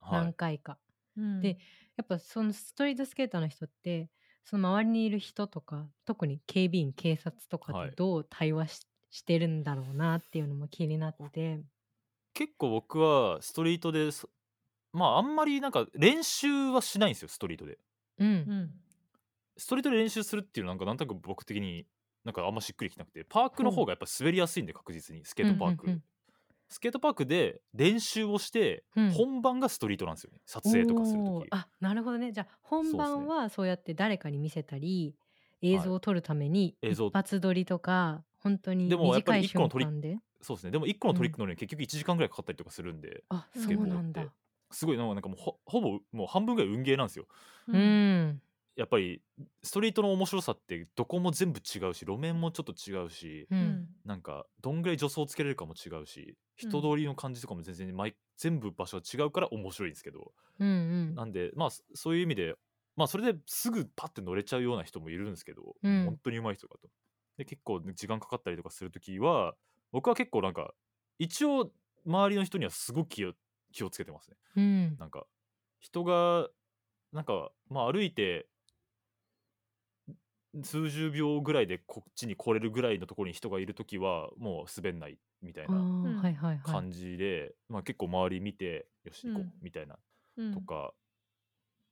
[0.00, 0.30] はい。
[0.30, 0.78] 何回か。
[1.16, 1.40] うん。
[1.42, 1.58] で
[1.96, 4.10] やっぱそのストリートスケーターの人って
[4.44, 7.90] その周りにいる人とか特に警備員警察とかはい。
[7.90, 11.62] ってどう対話し,、してるんだろうなっていうのも気になって。
[12.34, 14.28] 結構僕はストリートでそ
[14.92, 17.78] まああんまりなんか練習はしないんですよストリートで。
[18.18, 18.28] うん。
[18.28, 18.70] うん。
[19.56, 21.86] ストリートで練習するっていうのはなんかなんとなく僕的に
[22.24, 25.24] なんかあんましっくりきなくてパークの方がやっぱ滑りやすいんで確実に。
[25.24, 26.02] スケートパーク、うんうんうん
[26.72, 29.10] スケートパークで練習をして、うん。
[29.10, 30.38] 本番がストリートなんですよね。
[30.46, 31.28] 撮影とかするとき。
[31.28, 31.46] おー。
[31.50, 32.30] あなるほどね。
[32.30, 32.98] じゃあ本そうっすね。
[32.98, 35.16] 番はそうやって誰かに見せたり
[35.62, 40.18] 映像を撮るために映像一発撮りとか本当にでもやっぱ短い瞬り一個のトリ間で。
[40.40, 40.70] そうですね。
[40.70, 44.32] でも1個のトリックのに結局1時間ぐらいかかったりとかするんで、あスケボーそうなんだ
[44.70, 47.26] すごいなんかもうほほぼもう半分ぐらい運ゲーなんですよ。
[47.66, 47.72] う。
[47.78, 48.42] ん。
[48.76, 49.22] やっぱり
[49.62, 53.84] ストリートの面白さってどこも全部違うし路面もちょっと違うし、ううん。
[53.84, 56.72] んなんかどんぐらい助走つけれるかも違うしうん。
[56.72, 60.72] 人通りの感じとかも全然毎全部場所が違うから面白いんですけど、うんう
[61.12, 61.20] ん。
[61.20, 62.56] なんでまあそそういう意味で
[62.96, 66.16] まあそれですぐパッて乗れちゃうような人もいるんですけど、うん。
[66.16, 66.90] 本当に上手い人だと。
[67.38, 69.54] で結構時間かかったりとかするときは
[69.92, 70.74] 僕は結構なんか
[71.18, 71.72] 一応
[72.06, 73.34] 周りの人にはすごく気を
[73.72, 74.36] 気をつけてますね。
[74.56, 74.96] うん。
[74.98, 75.26] なんか
[75.80, 76.48] 人が
[77.12, 78.48] なんかまあ歩いて
[80.62, 85.78] 数十秒ぐらいでこっちに来れるぐらいのところに人がいるときはもう滑んないみたいな
[86.64, 89.52] 感じで、まあ、結構周り見てよし行こううん。
[89.62, 89.96] みたいな
[90.36, 90.92] うんとか、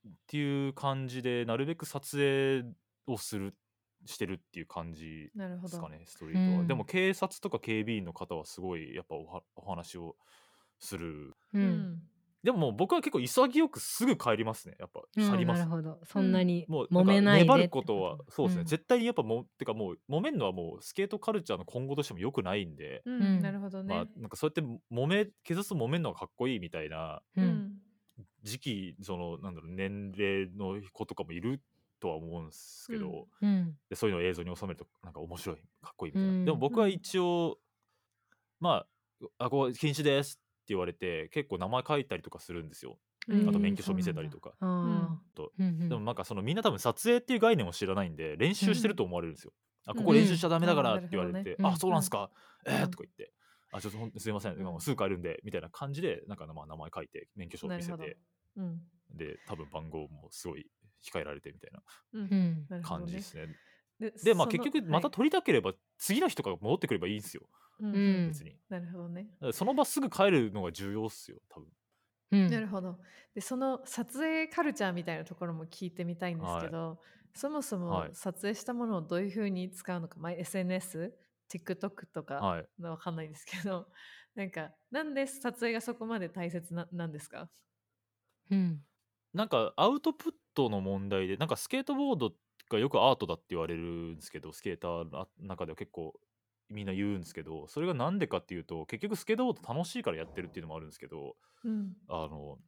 [0.07, 2.64] っていう感じでなるべく撮影
[3.07, 3.55] をする
[4.07, 5.69] してるっていう感じなるほど。
[5.69, 5.88] ですか。
[5.88, 6.67] ねストリートは、うん。
[6.67, 10.17] でも警察とか警備員の方はすごいやっぱおはお話を
[10.79, 11.65] するううん。
[11.65, 12.03] ん
[12.41, 15.99] でももう僕は結構潔くすぐ帰りますねやっぱうん去ります、なるほど。
[16.05, 18.65] そんなにもめないで粘ることはそうですね、ん。
[18.65, 23.95] 絶対にやっぱもうてかもう揉めるのはもうスケートカルチャーの今後としても良くないんで、なるほどね。
[23.95, 27.23] まあなんかそうやって揉め警察と揉めるのがかっこいいみたいな
[28.45, 31.61] 時期そのなんだろう年齢の子とかもいる
[31.99, 33.49] とは思うんですけど、うん。
[33.49, 33.77] うん。
[33.91, 36.45] でそういうのを映像に収めるとなんか面白いかっこいいみたいな、うん。
[36.45, 37.59] でも僕は一応、
[38.61, 38.87] ま
[39.21, 40.37] ああここ禁止です。
[40.37, 42.98] って言われて結構名前書いたりとかするんですよ。
[43.28, 43.48] うん。
[43.48, 45.20] あと免許証見せたりとか、うん。
[45.59, 49.52] うんでもなんかそのみんな多分撮影っていう概念を知らないんで練習してると思われるんですよ、
[49.87, 52.31] あここ練習しちゃダメだからって言われて、うんねあそうなんすか、
[52.66, 52.85] えー？
[52.85, 52.90] うん。
[52.90, 53.33] とか言って
[53.72, 54.64] あちょっとすいません、うん。
[54.64, 58.18] もうすぐ帰るんでみたいな感じでなんかまあ名前書いて免許証見せて。
[58.57, 58.81] うん。
[59.11, 60.66] で多分番号もすごい
[61.02, 61.70] 控えられてみたい
[62.72, 63.46] な感じですね。
[63.99, 67.43] ででまあ結局またはい撮りたければ次の人が戻ってくればいいんですよ
[67.81, 68.57] うんうん別に。
[68.69, 69.29] なるほどね。
[69.53, 71.69] その場すぐ帰るのが重要っすよ多分。
[72.31, 72.99] うんなるほど。
[73.35, 77.01] でその撮影カルチャーみたいなところも聞いてみたいんですけど、
[77.35, 81.15] そもそもはい撮影したものをどういうふうに使うのか、まあ、SNS、
[81.51, 82.69] TikTok とかはい。
[82.83, 83.89] わかんないですけど、
[84.35, 87.51] なんかなんで撮影がそこまで大切ななんですか？
[88.51, 88.85] うん
[89.35, 92.33] なんかアウトプットの問題でなんかスケートボード
[92.68, 96.14] がよくアートだって言われるんですけどスケーターの中では結構
[96.68, 101.96] みんな言うんですけどそれがなんでかっていうと結局スケートボード楽しいからやってるっていうのもあるんですけどうん。
[102.09, 102.59] あの、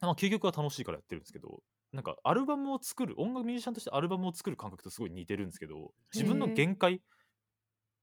[0.00, 7.02] まあ、究極は楽しいからやってるんですけど、なんかアルバムを作る、音楽ミュージシャンとしてアルバムを作る感覚とすごい似てるんですけど、自分の限界、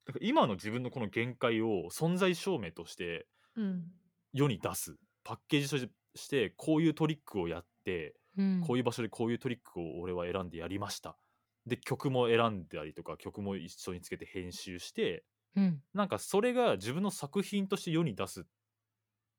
[0.08, 3.91] なんか今の自分のこの限界を存在証明としてうん。
[4.34, 5.77] 世に出す、パッケージと
[6.15, 8.62] してこういうトリックをやって、うん。
[8.62, 11.17] こういう場所でこういうトリックを俺は選んでやりました。
[11.65, 15.25] で、曲も選んだりとか、曲も一緒につけて編集して、
[15.56, 18.43] うんなんかそれが自分の作品として世に出すっ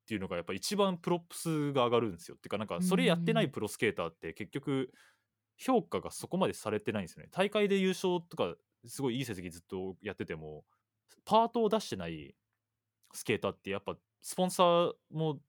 [0.06, 2.36] ていうのがやっぱ一番 props が上がるんですよ。
[2.36, 4.92] ってかなんかそれやってないプロスケーターって結局
[5.58, 7.28] 評価がそこまでされてないんですよね。
[7.32, 8.54] 大会で優勝とか
[8.86, 10.64] すごいいい成績ずっとやってても
[11.24, 12.36] パートを出してない
[13.12, 15.40] スケーターってやっぱスポンサーも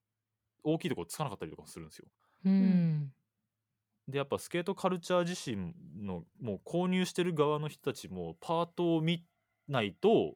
[0.64, 2.08] 大きいところつかなかったりとかするんですよ。
[2.44, 3.12] うん
[4.08, 9.24] でやっぱスケートカルチャー自身のもう購入してる側の人たちもパートを見
[9.68, 10.34] ないと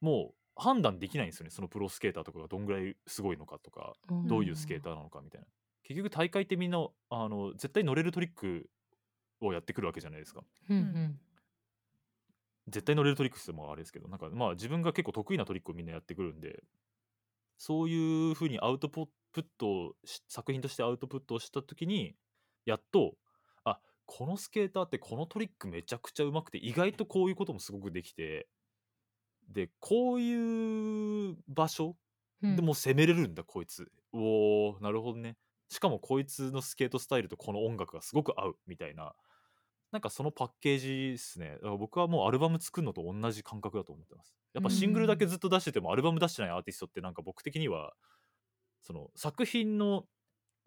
[0.00, 1.50] もう判断できないんですよね。
[1.50, 3.94] そのプロスケーターとかがどんぐらいすごいのかとか
[4.26, 5.46] どういうスケーターなのかみたいな。
[5.84, 8.68] 結局大会ってみんなあの絶対乗れるトリック
[9.40, 10.42] をやってくるわけじゃないですか。
[10.68, 11.20] うんうん。
[12.68, 16.62] 絶対乗れるトリックってもあれですけどなんかまあ自分が結構得意なトリックをみんなやってくるんで
[17.58, 22.14] そういうふうにアウトプットをし作品としてアウトプットをした時に
[22.64, 23.14] やっと
[23.64, 28.46] あこのスケーターってこのトリックめちゃくちゃうまくて意外とこういうこともすごくできて
[29.48, 31.96] でこういう場所
[32.42, 32.56] うん。
[32.56, 33.90] でもう攻めれるんだこいつ。
[34.12, 35.36] おーなるほどね。
[35.68, 39.14] しかもこいつのスケートスタイルとこの音楽がすごく合うみたいな。
[39.90, 41.52] なんかそのパッケージですね。
[41.54, 44.34] だから僕はもうアルバム作るのと同じ感覚だと思ってます。
[44.54, 47.94] やっぱシングルだけずっと出しててもアルバム出してないアーティストってなんか僕的には
[48.82, 50.04] その作品の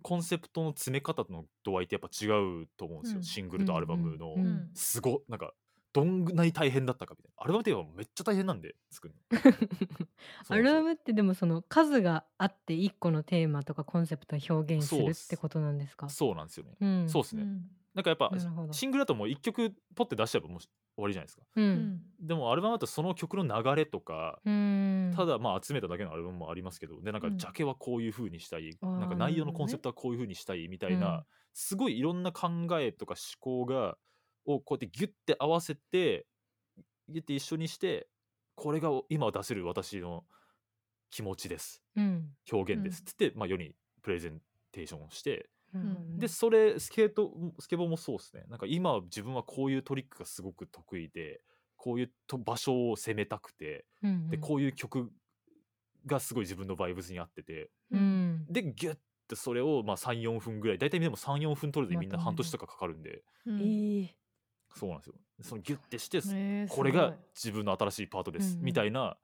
[0.01, 2.27] コンセプトの詰め方の度合いってやっぱ違
[2.63, 3.23] うと思うんですよ、うん。
[3.23, 4.41] シングルとアルバムの、うん。
[4.41, 4.69] うん。
[4.75, 5.53] すごなんか
[5.93, 7.43] どんなに大変だったかみたいな。
[7.43, 9.21] アルバムっていうのはめっちゃ大変なんで作るの。
[10.49, 16.07] アルバムムってでもその数があって一個のテーマとかコンセプトを表現すそうっするってことなんですか？
[16.09, 17.09] そうなんですよね、うん。
[17.09, 17.69] そうですね、うん。
[17.93, 18.73] なんかやっぱなるほど。
[18.73, 20.59] シングルだともう一曲ポッて出しちゃえばもう
[20.95, 21.43] 終わりじゃないですか。
[21.55, 21.73] ううん。
[21.73, 25.11] んでもアルバムだとその曲の流れとか、うん。
[25.15, 27.37] ただまあ集めただけのアルバムもありますけどでなんかうん。
[27.37, 31.23] ジャケはこういう風にしたい、あーなんか内容のコンセプトはこういう風にしたいみたいな、うん
[31.57, 32.49] すごいいろんな考
[32.81, 33.97] えとか思考が
[34.45, 36.27] をこうやってギュッて合わせて
[37.07, 38.09] ギュッて一緒にして
[38.55, 40.25] これが今出せる私の
[41.09, 41.81] 気持ちです。
[41.95, 42.35] うん。
[42.51, 43.01] 表現です。
[43.01, 45.49] っつって、まあ、世にプレゼンテーションをして
[46.17, 48.43] でそれスケートスケボーもそうですね。
[48.49, 51.41] なんか今自分はこういうトリックがすごく得意で
[51.75, 55.11] こういうと場所を攻めたくてうんでこういう曲
[56.05, 57.69] がすごい自分のバイブスに合ってて。
[57.91, 58.45] うん。
[58.49, 63.23] でギュッてそれをまあ34分ぐらい大体でも34分取るのにみんな半年とかかかるんで。
[64.75, 65.15] そうなんですよ。
[65.41, 68.65] そのギュッてしてえーこれが自分の新しいパートです、うんうん。
[68.65, 69.17] みたいな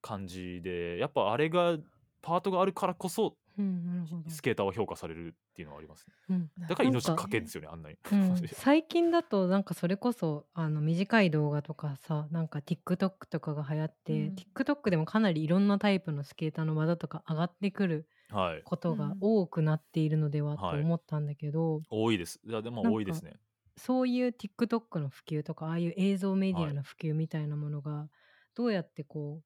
[0.00, 1.76] 感じでやっぱあれが
[2.22, 4.30] パートがあるからこそうんなるほど。
[4.30, 6.14] スケーターは評価されるっていうのはありますね。
[6.30, 6.50] うん。
[6.68, 14.34] だから命かかけんですよねあんなに、うん、 最近だとなんかそれこそあの短い動画とかさなんか TikTok とかが流行って、うん。
[14.34, 18.62] TikTok でもかなりいろんなタイプのスケーターの技とか上がってくるはい。
[18.64, 20.80] ことがうん多くなっているのではとはい。
[20.82, 22.40] 思ったんだけど、多いです。
[22.44, 23.38] いやでも多いですね。
[23.76, 28.08] そういう TikTok の普及とかああいう映像メディアの普及みたいなものが
[28.54, 29.44] どうやってこう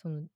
[0.00, 0.26] その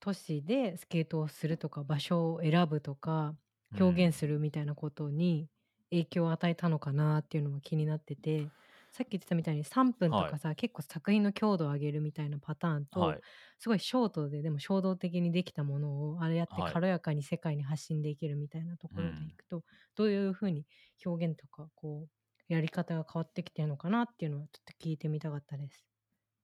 [0.00, 3.36] 都市でスケートをするとか場所を選ぶとか
[3.78, 5.48] 表現するみたいなことに
[5.90, 8.52] 影響を与えたのかなっていうのが気になってて
[8.92, 13.22] さっき言ってたみたいに3分とかさ、結構作品の強度を上げるみたいなパターンと、うんはい。
[13.60, 16.74] すごいショートででも衝動的にできたものをあれやってはい。
[16.74, 19.62] 軽やかに世界に発信できるみたいなところでいくと、
[19.94, 20.66] どういうふうに
[21.04, 22.08] 表現とかこ
[22.48, 25.86] うやり方が変わってきてるのかなっていうのはちょっと聞いてみたかったです。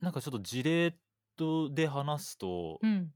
[0.01, 0.99] なんかちょっと事例
[1.37, 3.12] とで話すと、うん、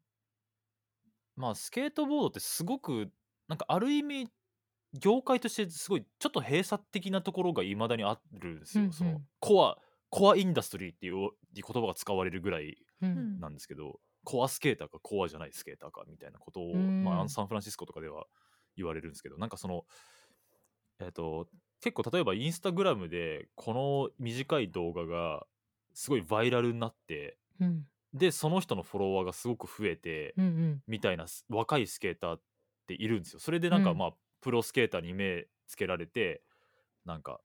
[1.40, 3.10] まあスケートボードってすごく
[3.48, 4.28] なんかある意味
[4.92, 8.92] 業界としてすごいちょっと閉鎖的なところがいまだにあるんですよ、うんうん。
[8.92, 9.78] そのコア
[10.10, 13.40] コアインダストリーっていう言葉が使われるぐらいうん。
[13.40, 18.24] なんですけど、コアスケーターかコアじゃないスケーターかみたいなことを、うんまあ、サンフランシスコとかでは
[18.76, 19.84] 言われるんですけどなんかその
[21.00, 21.48] えっ、と
[21.80, 25.46] 結構例えばインスタグラムでこの短い動画が
[25.94, 30.82] すごいバイラルになってうんでその人のフォロワーがすごく増えて、うんうん。
[30.86, 32.40] みたいなす若いスケーターっ
[32.86, 33.40] ているんですよ。
[33.40, 33.98] それでなんかうん。
[33.98, 36.42] まあ、プロスケーターに目つけられて
[37.04, 37.40] なんか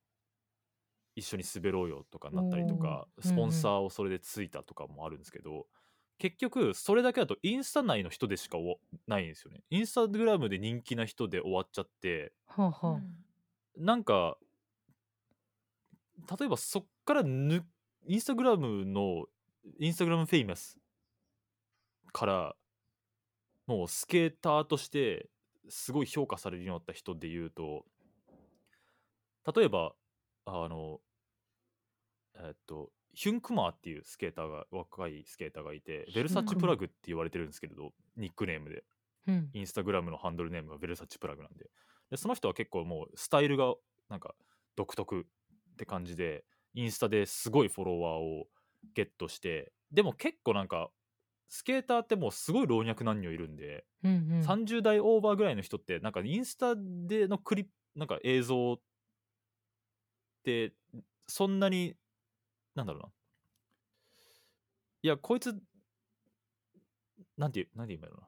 [1.15, 5.67] 一緒に滑ろうよとかなったりとかスポンサーをそれでついたとかもあるんですけど、
[6.17, 9.61] 結局それだけだとインスタ内の人でしかおないんですよね。
[9.69, 13.01] インスタグラムで人気な人で終わっちゃってはあはあ。
[13.77, 14.37] なんか
[16.39, 17.65] 例えばそっからぬ
[18.07, 19.25] インスタグラムの
[19.79, 20.77] インスタグラムフェイマス
[22.13, 22.55] から
[23.67, 25.29] もうスケーターとして
[25.69, 27.85] すごい評価されるようになった人で言うと
[29.55, 29.93] 例えば
[30.45, 30.99] あの
[32.35, 38.83] えっとヒュンクマーっていうスケーターが若いスケーターがいてベルサッチプラグって言われてるんですけれどニックネームで。
[39.27, 39.49] うん。
[39.53, 41.65] インスタグラムのハンドルネームがベルサッチプラグなんで。
[42.11, 43.73] でその人は結構もうスタイルが
[44.09, 44.35] なんか
[44.75, 45.23] 独特っ
[45.77, 48.47] て感じでインスタですごいフォロワーを
[48.93, 50.89] ゲットしてでも結構なんか
[51.49, 54.41] スケーターってもうすごい老若男女いるんで、うんうん。
[54.41, 58.79] 30代オーバーぐらいの人ってなんかインスタでのクリップなんか映像っ
[60.43, 60.73] て
[61.27, 61.95] そんなに
[62.75, 63.09] なんだろうな。
[65.03, 65.55] いやこいつ
[67.37, 68.27] なんてなんて言うんだろうな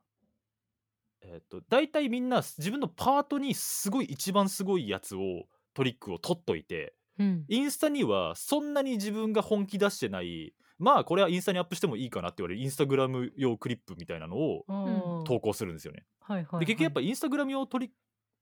[1.21, 16.05] えーっと大体みんな自分のパートにすごい一番すごいやつをトリックを取っといてうんインスタにはそんなに自分が本気出してないまあこれはインスタにアップしてもいいかなって言われるインスタグラム用クリップみたいなのを投稿するんですよね。
[16.19, 17.91] はいはいはいで結局やっぱインスタグラム用トリ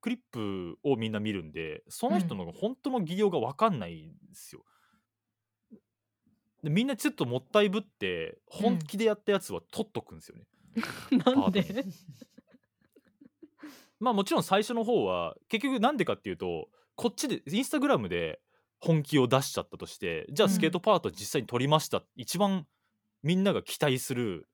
[0.02, 4.64] クリップをみんな見るんでその人の本当の技量が分かんないんですよ。
[6.62, 10.46] でみんなちょっともったいぶって本気でやったやつは取っとくんですよね。
[11.26, 11.64] なんで？
[11.64, 11.90] パート
[14.00, 18.40] まあもちろん最初の方は結局なんでかっていうとこっちでインスタグラムで
[18.86, 22.68] 本気を出しちゃったとしてじゃあスケートパート実際に撮りました、一番
[23.24, 24.48] みんなが期待する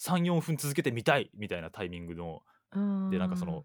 [0.00, 2.42] 34分続けてみたいみたいなタイミングの
[3.10, 3.64] でなんかその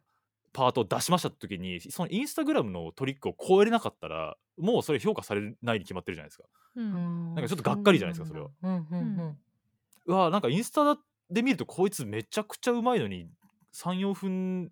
[0.54, 6.44] パートを出しましたって時にそのインスタグラムのトリックを超えれなかったらもうそれ評価されないに決まってるじゃないですか。
[6.76, 7.34] うん。
[7.34, 8.50] なんかちょっとがっかりじゃないですかそれは。
[8.62, 9.38] うんうんうん。
[10.06, 10.96] うわなんかインスタ
[11.32, 13.28] で見るとこいつめちゃくちゃうまいのに
[13.74, 14.72] 34分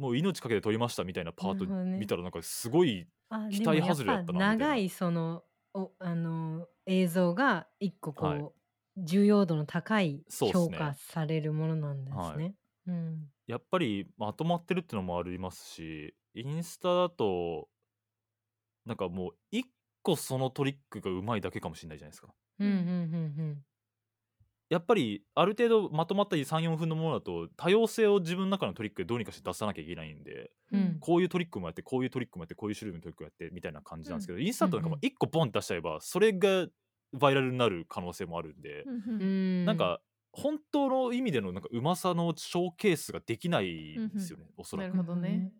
[0.00, 4.64] もう命かけて撮りましたみたいなパート見たらなんかすごいあ期待外れだぱったなみたいな。
[4.64, 8.50] 長いそのおあの映像が一個こう、はい。
[8.96, 12.38] 重要度の高い評価されるものなんですはい。
[12.38, 12.54] ね。
[12.86, 13.30] うん。
[13.46, 17.68] やっぱりまとまってるってのもありますしインスタだと
[18.84, 19.66] なんかもう一
[20.02, 22.34] 個そのトリックがうまいだけかもしれないじゃないですか。
[22.58, 22.76] うんうんう
[23.52, 23.64] ん
[24.70, 30.80] やっぱりある程度まとまった34分のものだと多様性を自分の中のトリックでどうにかして出さなきゃいけないんでうん。
[30.80, 36.66] うんこういうトリックもやってこういうトリックもやってこういう種類のトリックもやってみたいな感じなんですけど、インスタントなんかもうんうん1個ボンって出しちゃえばそれが
[37.12, 40.00] バイラルになる可能性もあるんで、うんううんんなんか
[40.32, 44.94] 本当の意味でのなんかうまさのショーケースができないんですよね、おそらく。
[44.94, 45.02] なる。
[45.02, 45.52] ほどね。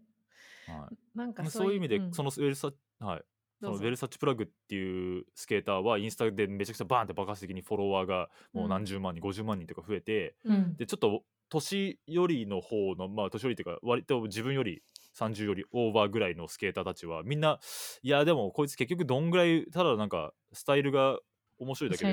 [0.68, 1.18] はい。
[1.18, 2.12] なんかそういう意味で、ん。
[2.12, 2.70] そのウェルサ
[3.00, 3.22] はい、
[3.60, 10.76] そのウェルサッチプラグっていうスケーターはインスタでめちゃくちゃバーンって爆発的にフォロワーがもう何十万人、50万人とか増えてうん。
[10.76, 14.82] でちょっと年寄りの方のまあ年寄りっていうか割と自分より
[15.18, 17.58] 30よりオーバーぐらいのスケーターたちはみんな
[18.02, 21.18] いやでもこいつ結局どんぐらいただなんかスタイルが
[21.58, 22.10] 面白いだけで。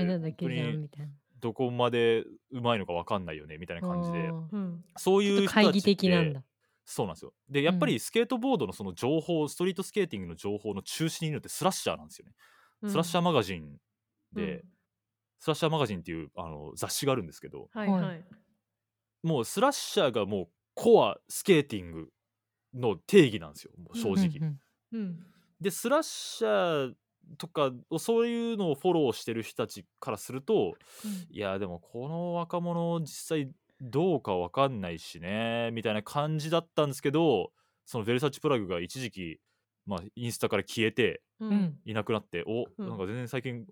[1.39, 4.29] どこまでうまいのか分かんないよねみたいな感じで。
[4.51, 4.83] うん。
[4.95, 6.43] そういう人たちって的なんだ。
[6.89, 7.33] そうなんですよ。
[7.49, 12.31] でやっぱうりスケートボードのその情報ストリートスケーティングの情報の中心にいるのってスラッシャーなんですよね、
[12.83, 12.89] うん。
[12.89, 13.77] スラッシャーマガジン
[14.31, 14.63] で、うん。
[15.37, 17.89] スラッシャーマガジンっていうあの雑誌があるんですけどははい。
[17.89, 18.19] はい。
[18.19, 18.23] い。
[19.27, 22.07] もうスラッシャーがもうコアスケーティング
[22.73, 24.59] の定義なんですよ正直、うんうん
[24.93, 25.19] うん。
[25.59, 26.93] でスラッシャー
[27.37, 30.75] とかをそういうのをフォローしてる人たちからすると
[31.29, 37.51] いやでもこの若者実際どうかわかんないしねみたいな感じだったんですけど
[37.85, 39.39] そのベルサッチプラグが一時期、
[39.85, 41.53] まあ、インスタから消えてううん。
[41.53, 42.89] んいなくなってお、うん。
[42.89, 43.65] なんか全然最近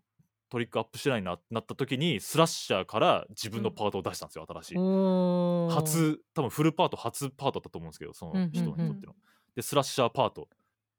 [0.49, 4.75] トリックアップしてないなってなった時にスラッシャーから自分のパートを出したんですよ、新しい。
[4.75, 9.15] 初多分フルパート初パートだったと思うんですけどその人にとっての。
[9.55, 10.47] でスラッシャーパート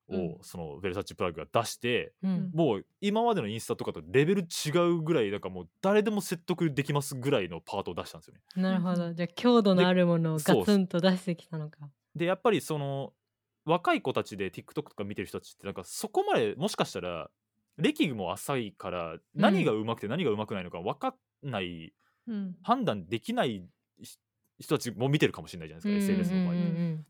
[0.08, 8.40] を、うんそのベルサッチプラグが出してうんもう今までのインスタとかとレベル違うぐらいなんかもう誰でも説得できますぐらいのパートを出したんですよね。
[8.62, 9.12] なるほど。
[9.12, 11.90] じゃあ強度のあるものをガツンと出してきたのか。
[12.14, 13.12] でやっぱりその
[13.64, 17.30] 若い子たちで TikTok とか見てる人たちってなんかそこまでもしかしたら
[17.76, 21.14] 歴も浅いから何が上手くて何が上手くないのか分か
[21.44, 21.92] んない、
[22.28, 23.62] うん判断できない
[24.02, 24.18] し
[24.58, 26.54] 人たちも見てるかもしれないじゃないですか、SNS の場合。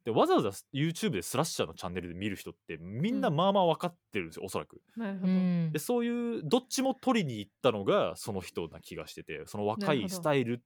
[0.05, 4.81] でわざわざ YouTube でスラッシャーのチャンネルで見る人ってみんなまあまあ分かってるんですよ、おそらく。
[4.97, 5.33] なるほど。
[5.33, 5.73] うん。
[5.73, 10.63] でそういうどっちも取りに行ったのがその人な気がしててその若いスタイル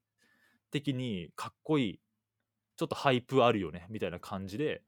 [0.70, 2.00] 的にかっこいい
[2.76, 4.82] ちょっと hype あるよねみたいな感じで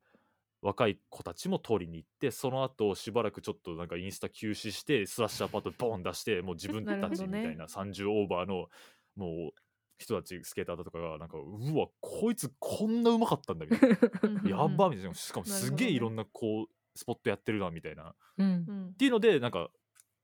[0.62, 8.68] 若い子たちも取りに行ってその後しばらくちょっとなんかインスタ休止してスラッシャーパートボーン出してもう自分たちみたいな30オーバーの
[9.16, 9.52] もう
[9.98, 14.50] 人たちスケーターだとかがなんかうわこいつこんなうまかったんだみたいな。
[14.58, 15.14] やっばみたいな。
[15.14, 18.10] しかもすげえいろんなこうスポットやってるなみたいな。
[18.10, 19.70] っていうのでなんか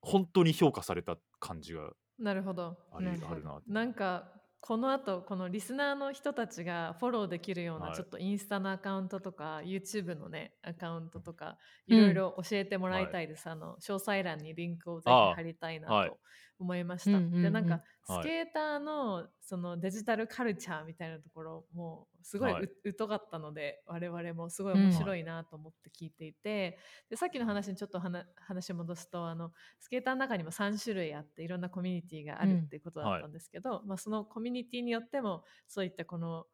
[0.01, 2.77] 本当に評価された感じがなるほど。
[2.93, 7.97] あるななんかこの後このリスナーの人たちがフォローできるようなはい。
[7.97, 11.57] ちょっとインスタのアカウントとか YouTube のねアカウントとか
[11.89, 11.97] うん。
[11.97, 16.09] いろいろ教えてもらいたいです、あの詳細欄にリンクをぜひ貼りたいなはい。
[16.09, 16.19] と
[16.59, 17.43] 思いました、うんうんうん。
[17.43, 18.23] でなんかはい。
[18.23, 22.65] スケーターのそのデジタルカルチャーみたいなところもすごい、はい。
[22.65, 26.79] う疎かったので我々もすごい面白いなと思って聞いていて、
[27.11, 32.79] でさっきの話にちょっと話戻すとあのスケーターの中にも3種類あっていろんなコミュニティがあるってい。
[32.79, 36.45] うことだったんですけど、まあ、そのコミュニティによってもそういったこの、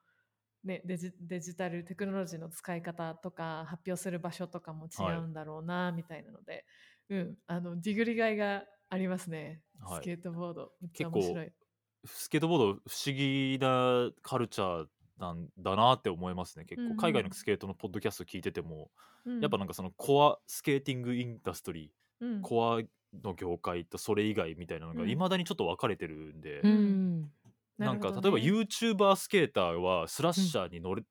[0.64, 6.64] ね、デジデジタルテクノロジーの使い方とか発表する場所とかも違うんだろうなみたいなので、
[7.10, 10.02] うん、あのディグリがいがありますね、はい。
[10.02, 10.72] スケートボード。
[10.80, 11.52] めっちゃ結構面白い。
[12.06, 14.87] スケートボード不思議なカルチャー
[15.18, 16.96] なんだなって思いますね結うんうん。
[16.96, 18.90] 構海外のスケートのポッドキャスト聞いてても、
[19.24, 19.40] うん。
[19.40, 22.42] やっぱなんかそのコアスケーティングインダストリーうん。
[22.42, 22.81] コア
[23.22, 25.11] の業界とそれ以外みたいなのがうん。
[25.11, 27.31] いまだにちょっと分かれてるんで、うん
[27.79, 28.40] なんかるほどね。
[28.40, 31.05] 例えば YouTuber スケーターはスラッシャーに乗る、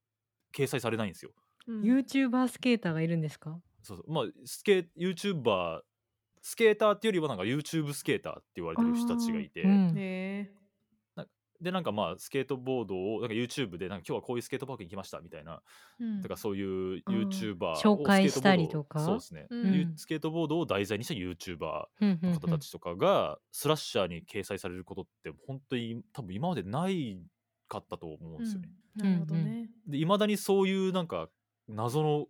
[0.55, 1.31] 掲載されないんですよ。
[1.67, 1.81] うん。
[1.81, 3.59] YouTuber スケーターがいるんですか？
[3.81, 4.11] そうそう。
[4.11, 5.81] まあスケ YouTuber
[6.41, 9.93] スケーターっていうよりはなんか YouTube スケーターって言われてる人たちがいて、うん。
[9.93, 10.51] ね
[11.63, 15.61] でなんかまあスケートボードをなんか YouTube でなんか今日はこういうスケートパークに来ましたみたいな、
[15.99, 16.21] うん。
[16.21, 18.99] だからそういう YouTuber を紹介したりスケートボードとか。
[18.99, 19.73] そうですね、うん。
[19.73, 21.85] ゆスケートボードを題材にした YouTuber
[22.21, 27.17] の方たちとかがスラッシャーに掲載されることって本当に多分今までない
[27.69, 28.69] かったと思うんですよね。
[28.99, 29.05] うん。
[29.05, 29.69] なるほどね。
[29.87, 31.29] でいまだにそういうなんか
[31.69, 32.27] 謎の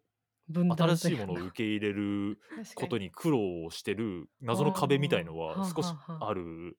[0.51, 2.37] 新しいものを受け入れる
[2.75, 6.77] ことに苦労をしてる謎の壁みたいのは少しある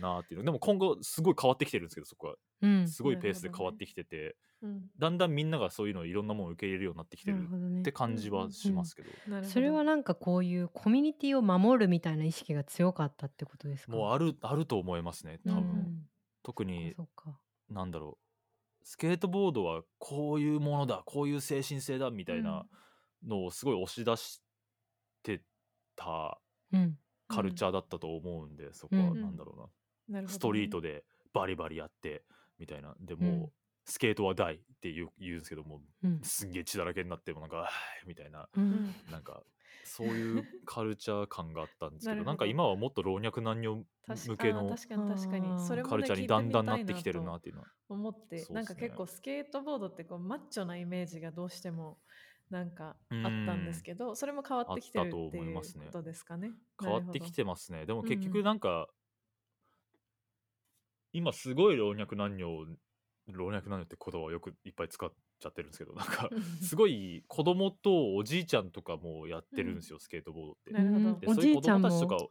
[0.00, 0.44] なっていうの。
[0.44, 2.34] でも今後すごい変わってきてるんですけどそこは。
[2.62, 2.88] うん。
[2.88, 4.82] すごいペースで変わってきてて、うん。
[4.98, 7.48] だんだんみんながそういうのをいろんなものを受け入れるようになってきてる
[7.80, 9.48] って感じはしますけど、なるほど。
[9.48, 13.92] それはなんかこういうコミュニティを守るみたいな意識が強かったってことですか？
[13.92, 16.08] もうあるあると思いますね多分、うん
[16.42, 17.38] 特にそうか。
[17.68, 18.18] なんだろ
[18.82, 22.64] うスケートボードはこういうものだこういう精神性だみたいな
[23.26, 24.40] のをすごい押し出し
[25.22, 25.42] て
[25.94, 26.40] た
[26.72, 26.96] うん。
[27.30, 29.20] カルチャーだったと思うんで、そこはうん。
[29.20, 29.66] なんだろうな、
[30.08, 30.24] ね。
[30.26, 32.24] ストリートでバリバリやって
[32.58, 32.94] みたいな。
[33.00, 33.52] でも、うん。
[33.84, 36.20] スケートは大って言う言うんですけどもうん。
[36.22, 37.70] すんげえ血だらけになってもなんか
[38.06, 38.48] みたいな。
[38.54, 38.70] ううん。
[38.70, 39.42] んなんか
[39.84, 42.24] そういうカルチャー感があったんですけど ど。
[42.24, 45.66] なんか今はもっと老若男女向けの確かに確かに。
[45.66, 47.68] それカルチャーにだんだんなってきてるなっていうのは。
[47.88, 48.44] 思って、ね。
[48.50, 51.98] なんか結構スケートボードってこうマッチョなイメージがどうしても
[52.50, 55.86] なんかあったんですけどそれも変わってきてるあっていう思いますね。
[55.86, 56.52] ことですかね。
[56.80, 57.86] 変わってきてますね。
[57.86, 58.88] でも結うん局なんか、
[61.12, 62.46] 今すごい老若男女
[63.28, 66.30] 老若男女って言葉をよくいっぱい使っちゃってるんですけどなんか
[66.60, 70.72] すごい子供とおじいちゃんとかもやってるんですよ、スケートボードって。
[70.72, 71.10] なるほど。
[71.10, 72.30] うんおでそういう子じいちゃんも供たちとかも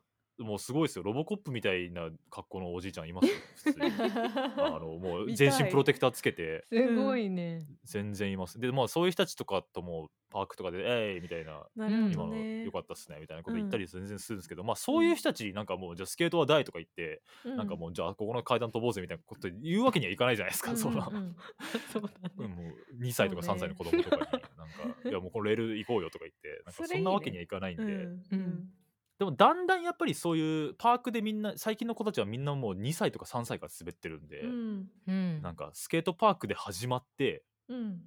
[0.55, 1.03] うすごいですよ。
[1.03, 3.85] ロボコップみたいな格好のおじいちゃんいますよ普通に。
[4.57, 5.51] あのもう見たい。
[5.51, 6.63] 全身プロテクターつけて。
[6.67, 7.65] すごいね。
[7.83, 8.59] 全然います。
[8.59, 21.35] でまあそういう人たちとかともパークとかで「えい!」みたいななるほ今のよかったっすねみたいなこと言ったり全然するんですけど、まあそういう人たちなんかもうじゃあスケートは大とか言って、なんかもうじゃあここの階段飛ぼうぜみたいなこと言うわけにはいかないじゃないですか、そんな、うんうん。
[21.91, 24.21] そうだうんもう2歳とかそうね3歳の子供とかに
[24.57, 27.83] なんか「いやもうこのレール行こうよ」とか言ってなんかそんなわけにはいかないんで。
[27.83, 28.23] うん。
[28.31, 28.69] うん
[29.19, 34.89] でもだんだんやっぱりそういうパークでみんな最近の子たちはみんなもう2歳とか3歳から滑ってるんで、うん。
[35.07, 35.41] うん。
[35.41, 38.01] なんかスケートパークで始まってうん。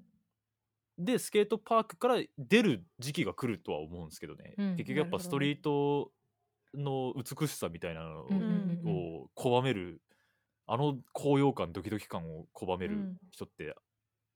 [0.98, 4.76] でスケートパークから出る時期が来るとは思うんですけどね、うん。
[4.76, 6.12] 結局やっぱストリート
[6.74, 8.90] の美しさみたいなのを,、うんうんう
[9.24, 9.28] ん。
[9.36, 10.00] 拒める
[10.66, 13.16] あの高揚感ドキドキ感を拒めるうん。
[13.32, 13.74] 人って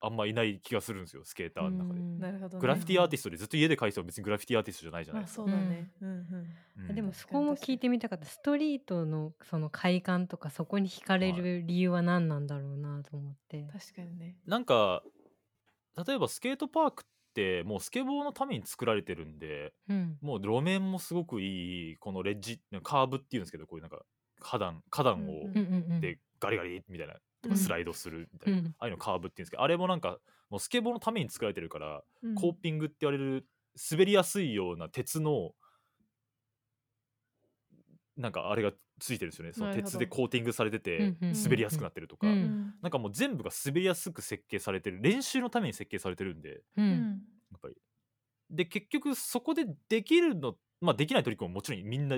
[0.04, 2.18] あんまいない気がするんですよスケーターの中で、うん。
[2.20, 2.60] なるほどね。
[2.60, 5.90] グラフィティアーティストでずっと家で描いても別にグラフィティアーティストじゃないじゃないまあですか、そうだね。
[6.00, 6.08] うん。
[6.08, 6.18] うん。
[6.88, 8.26] うんでもそこも聞いてみたかった。
[8.26, 14.36] ストリートのその快感とかそこに惹かれる理由は何なんだろうなと思って、確かにね。
[14.46, 15.02] なんか
[16.06, 20.18] 例えばスケートパークってもうスケボーのために作られてるんでうん。
[20.20, 24.02] もう路面もすごくいいこのレッジカーブっていうんですけどこういうなんか
[24.40, 26.00] 花壇花壇を、うんうんうんうん。
[26.00, 27.14] でガリガリみたいな
[27.44, 27.54] とうん。
[27.54, 28.66] かスライドするみたいな、うん。
[28.78, 30.18] ああいうのカーブっていうんですけどあれもなんか
[30.50, 32.34] もうスケボーのために作られてるから、うん。
[32.34, 33.46] コーピングって言われる
[33.90, 35.52] 滑りやすいような鉄の
[38.16, 39.52] なんかあれがついてるんですよね。
[39.52, 42.32] その鉄でコーティングされてて滑りやすくなってるとか、うん。
[42.32, 47.22] うんなんかもう全部が滑りやすく設計されてる練習のために設計されてるんでううんん。
[47.50, 47.76] やっぱり。
[48.50, 52.16] で結局そこでできるのまあできないトリックももちろんみんな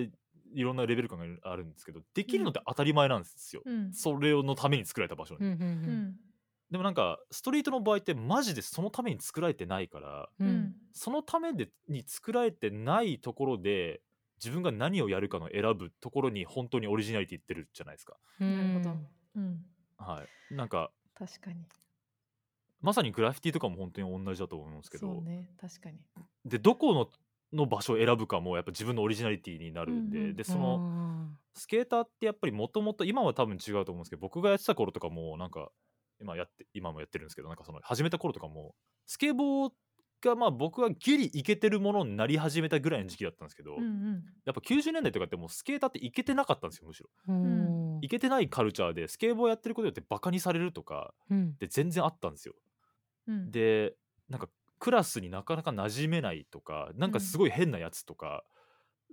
[0.56, 3.92] いろんなレベル感があるんですけどできるのって当たり前なんですよ、うん。
[3.92, 6.16] それのために作られた場所に、うんうんうん。
[6.70, 10.50] でもなんかストリートの場合ってマジでそのために作られてないからううん。
[10.50, 14.00] んそのためでに作られてないところで
[14.38, 18.16] 自分が何をやるかの選ぶところに本当にオリジナリティいってるじゃないですか。
[18.40, 18.96] うんなるほど。
[19.36, 19.64] うん。
[19.98, 20.54] はい。
[20.54, 21.64] なんか確かに。
[22.80, 25.50] まさにグラフィティとかも本当に同じだと思うんですけど、そうね。
[25.60, 25.98] 確かに。
[26.44, 27.08] でどこの
[27.52, 30.36] の場所を選ぶかもやっぱ自分のオリジナリティになるんで、うんうん。
[30.36, 35.70] でそのスケーターってやっぱりもともと今は多分違うと思うんですけど僕がやってた頃とかもなんか
[36.20, 38.74] 今やって今もやってるんですけどなんかその始めた頃とかも
[39.06, 39.70] スケボー
[40.22, 44.24] がまあ僕はギリイケてるものになり始めたぐらいの時期だったんですけど、うんうん。
[44.44, 47.08] やっぱ90年代とかってもうスケーターってイケてなかったんですよむしろ。
[47.28, 51.50] うんイケてないカルチャーでスケボーやってることによってバカにされるとかうん。
[51.54, 52.54] って全然あったんですよ。
[53.28, 53.50] うん。
[53.50, 53.94] で
[54.28, 54.48] なんか
[54.78, 58.44] クラスになかなか馴染めないとかなんかすごい変なやつとか、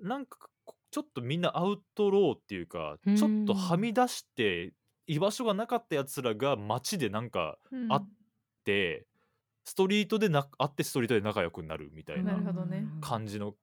[0.01, 3.15] なんかこちょっとみんなアウトローっていうか、うん。
[3.15, 4.73] ちょっとはみ出して
[5.07, 7.91] 居場所がなかったやつらが街でなんかうん。
[7.91, 8.03] あ
[8.65, 9.05] で
[9.65, 12.37] ストリートでな会ってストリートで仲良くなるみたいな
[13.01, 13.55] 感じの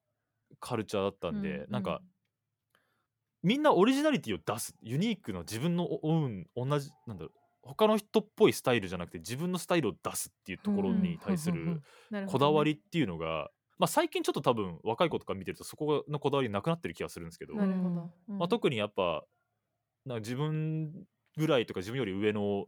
[0.59, 2.01] カルチャーだったんで、うんなんか
[3.43, 12.23] みんなオリジナリティを出すユニークの自分のオン同じなんだろう他の人っぽいスタイルじゃなくて自分のスタイルを出すっていうところに対すうんうんうん。
[12.23, 18.11] るこだわりっていうのが、まあ、最近ちょっと多分若い子とか見てるとそこのこだわりなくなってる気がするんですけど、なるほど。
[18.29, 18.39] うん。
[18.39, 19.25] まあ、特にやっぱ
[20.07, 20.93] なんか自分
[21.37, 22.67] ぐらいとか自分より上の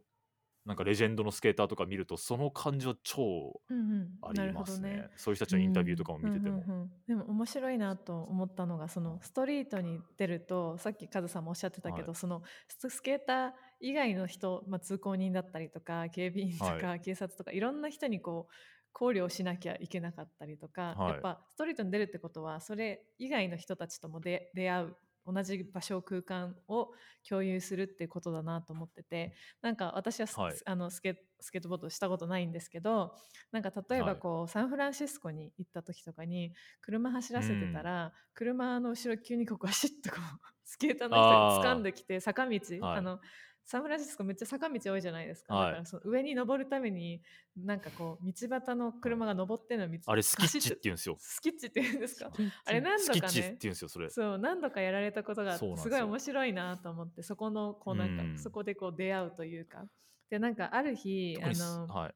[0.65, 4.09] なんかレジェンドのスケーターとか見るとその感じは超うんうん。
[4.21, 4.89] ありますね。
[4.89, 6.91] ねそういう人たちのインタビューとかも見てても、うんうんうん。
[7.05, 13.51] でも面白いなと思ったのがそのストリートに出るとさっきカズさんもおっしゃってたけど、はそのススケーター
[13.83, 18.53] 以外の人、まあ、通行人だったりとか警備員とか、は警察とかいろんな人にこう
[18.93, 21.11] 考慮をしなきゃいけなかったりとか、はい。
[21.11, 26.91] やっぱストリートに出るってことはそれ以外の人たちとも出出会う同じ場所空間を
[27.27, 30.55] 共有するっていうことだなと思っててなんか私はス,、はい。
[30.65, 33.15] あのスケスケートボードしたことないんですけど
[33.51, 34.13] なんか例えはい。
[34.13, 42.97] ばこう、サンフランシスコに行った時とかに車走らせてたら、車の後ろ急にこうガシッとこうスケーターの人が掴んできて坂道、はい。
[42.97, 43.19] あの
[43.65, 45.65] サンフランシスコめっちゃ坂道多いじゃないですか、はい。
[45.67, 47.21] だからその上に登るために
[47.57, 51.15] なんかこう道端の車が登ってるのを見つあれスキッチって言うんですよ。
[51.19, 52.31] スキッチって言うんですか？
[52.65, 53.19] あれ何ス度かね。
[53.21, 54.09] キッチって言うんですよそれ。
[54.09, 58.37] そう何度かやられたことがすごい面白いなと思ってそこのこうなんか、うん。
[58.37, 59.85] そこでこう出会うというか。
[60.29, 62.13] でなんかある日あの、はい。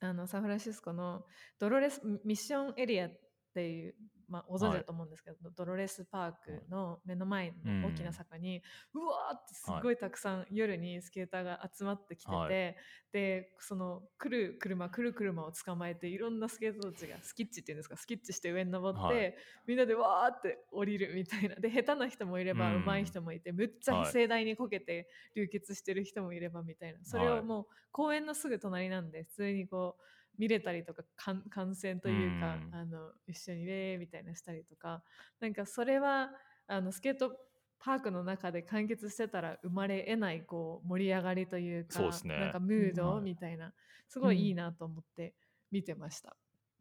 [0.00, 1.22] あのサンフランシスコの
[1.58, 3.25] ドロレスミッションエリアって
[3.60, 3.94] いう、
[4.28, 12.76] まあ、ご存知だと思うんですけど、ドロレスパークの目の前の大きな坂に、うわーってすっごいたくさん夜にスケーターが集まってきてて、はい。
[13.12, 19.34] でその来る車来る車を捕まえていろんなスケートたちがスキッチっていうんですかスキッチして上に登って、はい。
[19.66, 21.54] みんなでわーって降りるみたいな。
[21.54, 22.84] で下手な人もいればうん。
[22.84, 26.98] 上手い人もいて、むっちゃはい盛大にこけて流血してる人もいればみたいな。
[27.04, 27.38] それはい。
[27.40, 30.02] をもう公園のすぐ隣なんで普通にこう
[30.38, 32.74] 見れたりとか観観戦というか、うん。
[32.74, 35.02] あの一緒にねーみたいなしたりとか
[35.40, 36.30] なんかそれは
[36.66, 37.32] あのスケート
[37.78, 42.38] パークの中で完結してたら生まれ得ないこう盛り上がりというかそうですね。
[42.38, 43.72] なんかムードはいみたいな、
[44.08, 45.34] すごいいいなと思って
[45.70, 46.36] 見てました。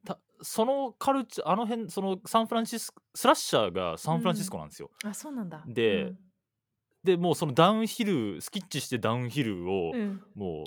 [0.05, 5.63] たそのカルチャーあの辺そのサンフランシスコスラッシャーがサンフランシスコなんですよ、あそうなんだ。
[5.67, 6.13] で
[7.03, 10.21] でもうそのダウンヒルスキッチしてダウンヒルを、うんうん。
[10.33, 10.65] もう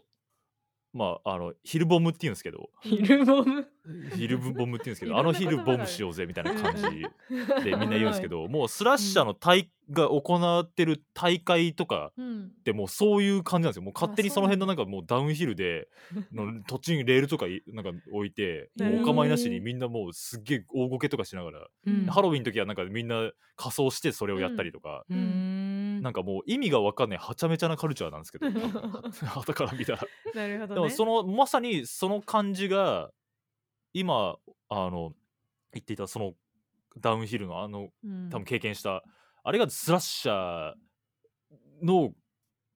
[0.93, 2.71] まああのヒルボムって言うんですけど。
[2.83, 3.67] ヒルボム？
[4.17, 12.45] ヒルボムって言うんですけど あのヒルボムしようぜみたいな感じうんでみんな言うんですけどもうスラッシャーの大が行ってる大会とかうん。
[12.49, 13.83] ってもうそういう感じなんですよ。
[13.83, 15.89] もう勝手にあその辺のなんかもうダウンヒルで
[16.33, 22.07] の土地にレールとかいなんか置いてもうお構いなしにみんなもうすっげえ大ごけとかしながら、うん。
[22.07, 25.48] ハロウィンの時はなんかみんな仮装してそれをやったりとか、うーん
[26.01, 28.47] なんかもう意味が分かんないはちゃめちゃなカルチャーなんですけど
[29.35, 30.03] 後から見たら、
[30.35, 30.81] なるほどね。
[30.83, 33.11] でもそのまさにその感じが
[33.93, 34.37] 今
[34.69, 35.13] あの
[35.73, 36.35] 言っていたその
[36.99, 38.31] ダウンヒルのあのうん。
[38.31, 39.03] 多分経験した、
[39.43, 42.13] あれがスラッシャーの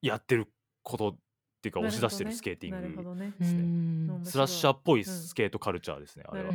[0.00, 0.52] やってる
[0.82, 1.16] こと
[1.62, 2.82] っていうか押し出してるスケーティング。
[2.82, 3.32] なるほどね。
[3.40, 3.54] うす。
[3.54, 5.04] ねスラッシャーっぽいうん。
[5.04, 6.50] スケートカルチャーですね、あれは。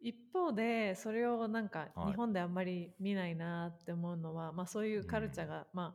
[0.00, 5.94] 一方でそれをなんかはい日本であんまり見ないなって思うのは、まあそういうカルチャーが、ま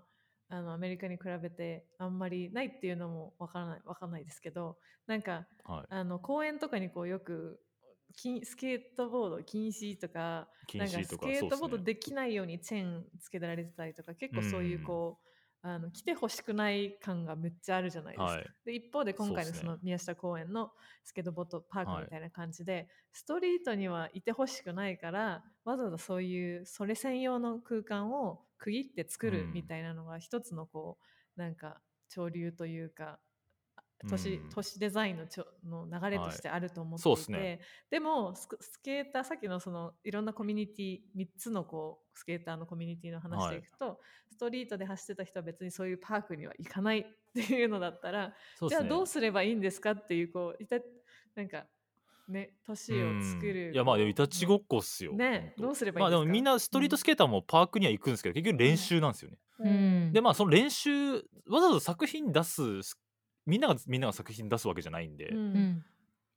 [0.50, 7.60] ああのアメリカに比べてあんまりないっていうのもわからないわかんないですけどなんかはい、あの公園とかにこうよく
[8.16, 15.28] 禁スケートボード禁止とか禁なんかスケートボードできないようにチェーンつけられてたりとか結構そういううんこう、
[15.66, 18.40] あの来てほしくない感がめっちゃあるじゃないですか。
[18.40, 18.54] はい。
[18.66, 20.72] で一方で今回のその宮下公園の
[21.06, 21.96] スケートボードパーはい。
[21.96, 29.54] クみたいな感じで、ストリートにはいてほしくないからわざわざそういうそれ専用の空間を区切って作るうん。
[29.54, 30.98] みたいなのが一つのこ
[31.38, 33.20] うなんか潮流というか
[34.10, 34.50] 都市,、うん。
[34.50, 37.60] 都市デザインのちょの流れとしてあると思っていて、っすね。
[37.90, 38.48] でもス
[38.82, 43.62] ケーターさっきのそのいろんなコミュニティ3つのこうスケーターのコミュニティの話でい。
[43.62, 44.00] くと、
[44.30, 48.34] ストリートで走ってた人は別にそういうパークには行かないっていうのだったら、
[48.68, 50.78] じゃあどうすればいいんですかっていうこういた
[51.36, 51.66] なんか
[52.28, 56.16] ね都市を作るうんいやまあいたちごっこっすよねどうすればいいんですか？
[56.16, 60.14] まあでもみんなストリートスケーターもパークには行くんですけど、結局練習なんですよね、うん。
[60.14, 62.62] でまあその練習わざわざ作品出す
[63.46, 65.38] みんながみんなが作品出すわけじゃないんで、うん。
[65.38, 65.86] うん。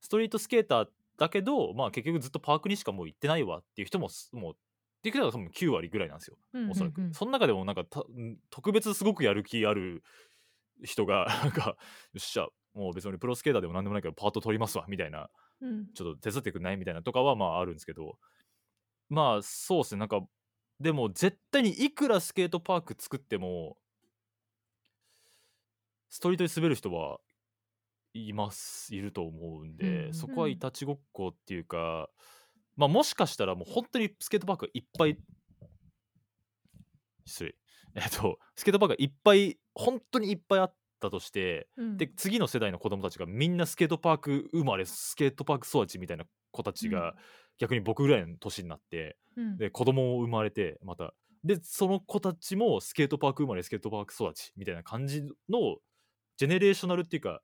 [0.00, 0.86] ストリートスケーター
[1.18, 4.56] だけどまあ結局ずっとパークにしかもう行ってないわっていう人もすもうっ
[5.02, 7.84] ていう人が多分9割ぐらいなんですようんおそらく、うんうんその中でもなんか
[8.50, 10.02] 特別すごくやる気ある
[10.84, 11.76] 人が なんかよ
[12.16, 15.30] っしゃもう別にプロスケーターでも何でもないからパート取りますわみたいな
[15.60, 15.86] うん。
[15.94, 18.18] ちょっと手伝ってくんないみたいなとかはまああるんですけど
[19.08, 20.20] まあそうですねなんか
[20.78, 23.78] でも絶対にいくらスケートパーク作っても
[26.16, 27.18] ストリートに滑る人は
[28.14, 30.14] いますいると思うんで、うん。
[30.14, 32.08] そこはいたちごっこっていうか、
[32.74, 35.18] まあもしかしたらもう本当にスケートパークがいっぱい
[37.26, 37.54] 失礼。
[37.96, 41.96] えっとスケートパークがいっぱい本当にいっぱいあったとしてうん。
[41.98, 46.92] で次の世代の子供たちがみんなスケートパーク生まれスケートパーク育ちみたいな子たちうん。
[46.94, 47.14] が
[47.58, 49.58] 逆に僕ぐらいの年になって、うん。
[49.58, 51.12] で子供を生まれてまた。
[51.44, 55.76] でその子たちもスケートパーク生まれスケートパーク育ちみたいな感じの
[56.36, 57.40] ジェネレーショナルっていうか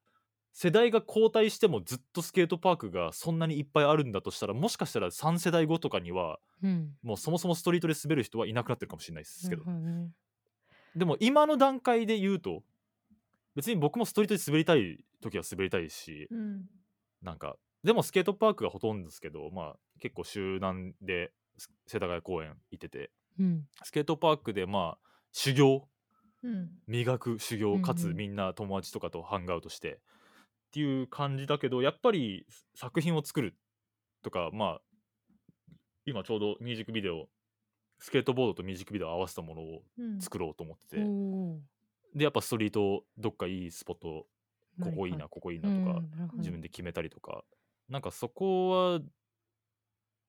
[0.53, 6.90] 世代が交代してもずっとスケートパークがそんなにいっぱいあるんだとしたらもしかしたら3世代後とかにはうん。
[7.03, 10.11] もうそもそもストリートで滑る人はいなくなってるかもしれないですけど、ね
[10.95, 12.62] でも今の段階で言うと
[13.55, 16.66] 別に僕もストリートで滑りたい時は滑りたいし、うん。
[17.22, 23.64] なんかでもスケートパークがほとんどですけどまあ結構集団でス世田谷公園行っててうん。
[23.82, 25.88] スケートパークでまあ修行
[26.43, 26.70] うん。
[26.86, 27.82] 磨く修行うんうん。
[27.82, 29.99] かつみんな友達とかとハンガーウトしてっ
[30.72, 33.55] ていう感じだけどやっぱり作品を作る
[34.22, 34.80] とかまあ
[36.07, 37.28] 今ちょうどミュージックビデオ
[37.99, 40.20] スケートボードとミュージックビデオ合わせたものをうん。
[40.20, 41.59] 作ろうと思ってて、おー
[42.14, 44.26] でやっぱストリートどっかいいスポット
[44.80, 46.03] ここいいなここいいなとか、
[46.38, 47.45] 自分で決めたりとか
[47.88, 49.01] なんかそこは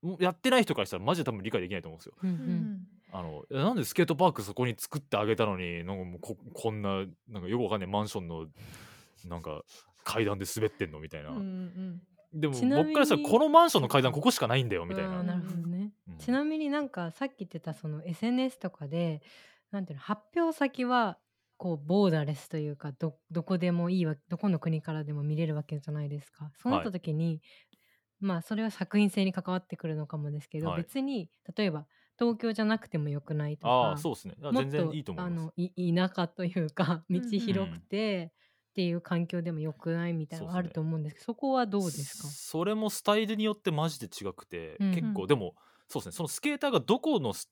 [0.02, 2.14] もうやってない人からしたらマジで多分理解できないと思うんですよ。
[2.22, 8.48] うんううんんあのえなんでスケートパークそこに作ってあげたのになんかもうここんななんかよくわかんないマンションの
[9.26, 9.62] なんか
[10.04, 12.02] 階段で滑ってんのみたいな、うんうん
[12.34, 12.90] でもちなみに。
[12.90, 16.18] 僕からしたらこのマンションの階段ここしかないんだよみたいな、なるほどね、うん。
[16.18, 19.22] ちなみになんかさっき言ってたその SNS とかで
[19.72, 21.20] なんていうの発表先は
[21.58, 26.52] こうボーダーレスというかどどこでもいいわどこの国からでも見れるわけじゃないですか。
[26.58, 27.40] そうなった時に、
[28.20, 30.82] まあそれは作品性に関わってくるのかもですけど、はい。
[30.82, 31.86] 別に例えば
[32.20, 34.36] 東京じゃなくてもよくないとかああそうですね。
[34.44, 35.32] あもっと全然いいと思います。
[35.32, 37.30] あのい 田舎というか道うんうん。
[37.40, 38.34] 広くて、
[38.72, 42.28] っていう環境でもよくないみたいなのがあると思うんですけどそこはどうですか？
[42.28, 44.92] それもスタイルによってマジで違くて、うん。
[44.96, 45.56] 結構でも
[45.88, 46.12] そうですね。
[46.14, 47.52] そのスケーターがどこのス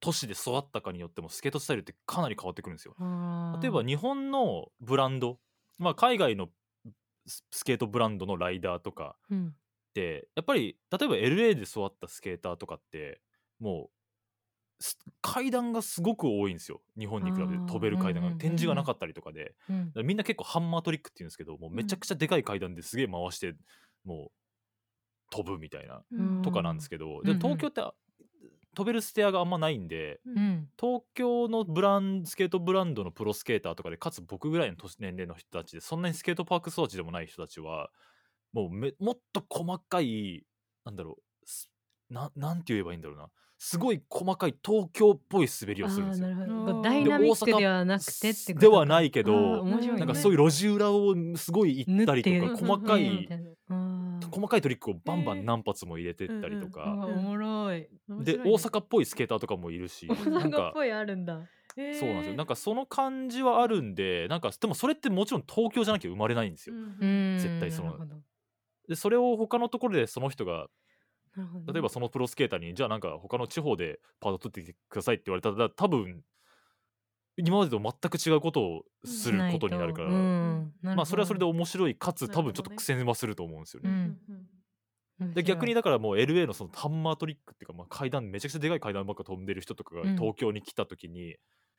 [0.00, 2.94] 都市で育ったかによってもスケートスタイルってかなり変わってくるんですよ。
[3.62, 5.40] 例えば日本のブランド、
[5.78, 6.50] まあ、海外の
[7.26, 9.56] ススケートブランドのライダーとかうん。
[9.90, 13.22] ってやっぱり例えば LA で育ったスケーターとかって
[13.58, 13.95] もうす
[15.22, 16.82] 階段がすごく多いんですよ。
[16.98, 17.54] 日本に比べて。
[17.66, 19.54] 飛べる階段が、うんうん展示がなかったりとかで。
[19.68, 19.86] うん。
[19.88, 23.54] だからみんな結構ハンマートリックって言うんですけどもうめちゃくちゃでかい階段ですげえ回して
[24.04, 24.30] もう
[25.30, 26.42] 飛ぶみたいなうん。
[26.42, 27.94] とかなんですけど、で東京ってあ
[28.74, 30.38] 飛べるステアがあんまないんでううん。
[30.38, 37.90] ん東京のブランスケートブランドのプロスケーターとかでかつ僕ぐらいの年年齢の人たちでそんなにスケートパーク育ちでもない人たちは
[38.52, 40.44] もうめもっと細かい
[40.84, 41.70] なんだろうす
[42.10, 46.28] ななんて言えばいいんだろうなすごい細かい東京っぽい滑りをするんですよ。
[46.82, 50.00] ダイナミックではなくてってことではないけどあー面白いね。
[50.00, 53.28] なんかそういう路地裏をすごい行ったりとか細かうんい
[54.30, 57.88] 細かいトリックをバンバねン何発も入れてったりとうか、わおもろい。
[58.20, 61.40] で大阪っぽいスケーターとかもいるし大なんか阪っぽいあるんだ。
[61.78, 62.36] えーそうなんですよ。
[62.36, 66.74] なんかその感じはあるんでなんかでもそれってもちろん東京じゃなきゃ生まれないんですよ。
[67.38, 67.96] 絶対その
[68.88, 70.66] でそれを他のところでその人が
[71.66, 76.22] 例えばそのプロスケーターにじゃあなんか他の地方でパート取ってきてくださいって言われたら多分
[77.38, 80.72] 今までと全く違うことをすることになるから、うん。
[80.82, 83.90] まあそれはそれでな面白いかつ多分ちょっと苦戦はすると思うんですよね。
[83.90, 83.96] うん。
[84.30, 84.46] うん
[85.34, 90.16] で逆にだからもう LA のそのハンマートリックっていうか、まあ、階段めちゃくちゃでかい階段ばっか飛んでる人とかがうん。
[90.16, 91.36] 東京に来た時に、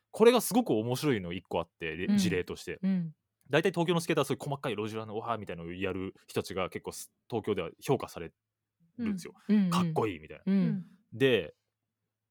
[0.09, 2.17] これがすごく面白いの1個あってでうん。
[2.17, 3.11] 事例として、うん。
[3.51, 8.31] 大体東京のスケーターはそういう細かい路地裏のわーみたいなのをやる人たちが結構す東京では評価され
[9.03, 9.13] るん。
[9.13, 10.81] ですよ、うんかっこいいみたいな。
[11.13, 11.53] で、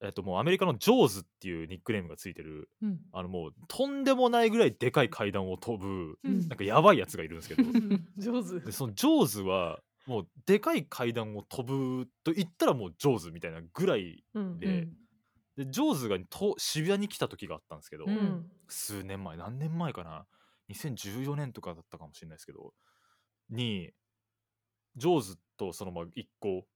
[0.03, 2.99] えっと、もうアメリカのジョーズっていうニックネームがついてるうん。
[3.13, 6.41] あのもうとんでもないぐらいでかい階段を飛ぶうん。
[6.49, 7.71] なんかやばいやつがいるんですけど。
[8.19, 14.59] 上手でそのジョーズはもうでかい階段を飛ぶと言ったらもうジョーズみたいなぐらいうん。
[14.59, 14.89] で
[15.57, 18.17] でジョーズがと渋谷に来た時があったんですけど、うん。
[18.17, 20.27] うん数年前何年前かな
[20.71, 22.75] ？2014年とかだったかもしれないですけど
[23.49, 23.93] に
[24.97, 26.67] ジョーズとそのまあ一行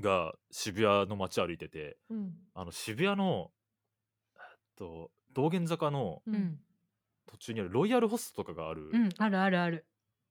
[0.00, 2.32] が渋谷の街歩いててうん。
[2.54, 3.50] あの渋谷の
[4.36, 4.42] えっ
[4.76, 6.22] と道玄坂の
[7.26, 9.86] 途中にあるロイヤルホストとかがあるうんあるあるある。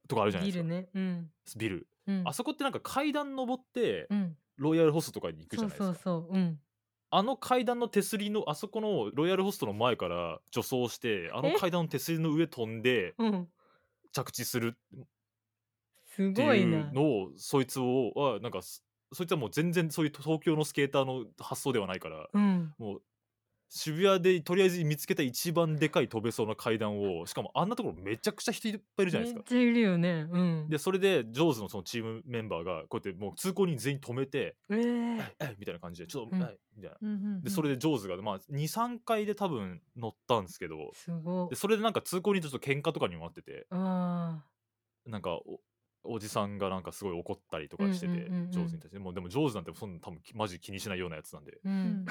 [0.07, 0.89] とこあるじゃないですか、ビルね。
[0.93, 1.31] うん。
[1.57, 1.87] ビル。
[2.07, 2.23] うん。
[2.25, 4.37] あそこってなんか階段登ってうん。
[4.57, 6.09] ロイヤルホストとかに行くじゃそうないですか。
[6.09, 6.37] そうそうう。
[6.39, 6.59] ん。
[7.09, 11.55] あの階段の手すりのあそこのロイヤルホストの前から助走してあのえ？
[11.55, 13.47] 階段の手すりの上飛んでうん。
[14.13, 14.77] 着地する
[16.17, 16.91] すごいな。
[16.91, 22.73] のをそいつをはなんかすそいつはもう全然そういう東京のスケーターの発想ではないからうん。
[22.77, 23.01] もう
[23.69, 29.39] 渋谷でとりあえず見つけた一番でかい飛べそうな階段をしかもあんなところめちゃくちゃ人いっぱいいるじゃないですか。
[29.39, 30.27] めっちゃいるよね。
[30.31, 30.69] うん。
[30.69, 36.41] でそれでジョーズのそのチームメンバーがこうやってもう通行人全員止めてえー「えみたいな感じでちょっと、うん。
[36.41, 36.97] えいみたいな。
[37.01, 40.77] うんうんでそれでジョーズが、まあ、23回で多分乗ったんですけど
[41.49, 43.67] でそれでなんか通行人とちょっと喧嘩とかにもなってて。
[43.69, 44.45] あ
[45.05, 45.39] なんか
[46.07, 48.51] おおじさんがなんかすごい怒ったりとかしてて、うんうんうんうん。
[48.51, 48.99] ジョーズに対して。
[48.99, 51.51] もうでもジョーズなんてそんな多分マジ気にしないようなやつなんで。
[51.51, 51.75] ーううん。
[51.75, 52.05] ん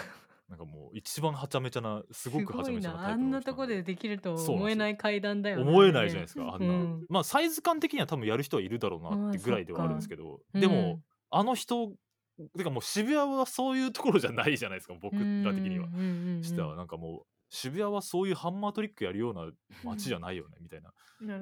[0.48, 7.06] なんかもう一番はちゃめちゃなすごくはちゃめちゃなタイプあんなとこでできると思えない階段だよね思えないじゃないですかあんな、うん。
[7.08, 11.94] まあサイズ感的には多分やる人はいるだろうなってぐらいではあるんですけどでも、あの人
[12.56, 15.20] てかもう渋谷はそういうところじゃないじゃないですか僕ら
[15.52, 15.88] 的には。
[16.42, 19.48] してはなんかもう渋谷はそういうハンマートリックやるような
[19.84, 20.92] 街じゃないよねみたいな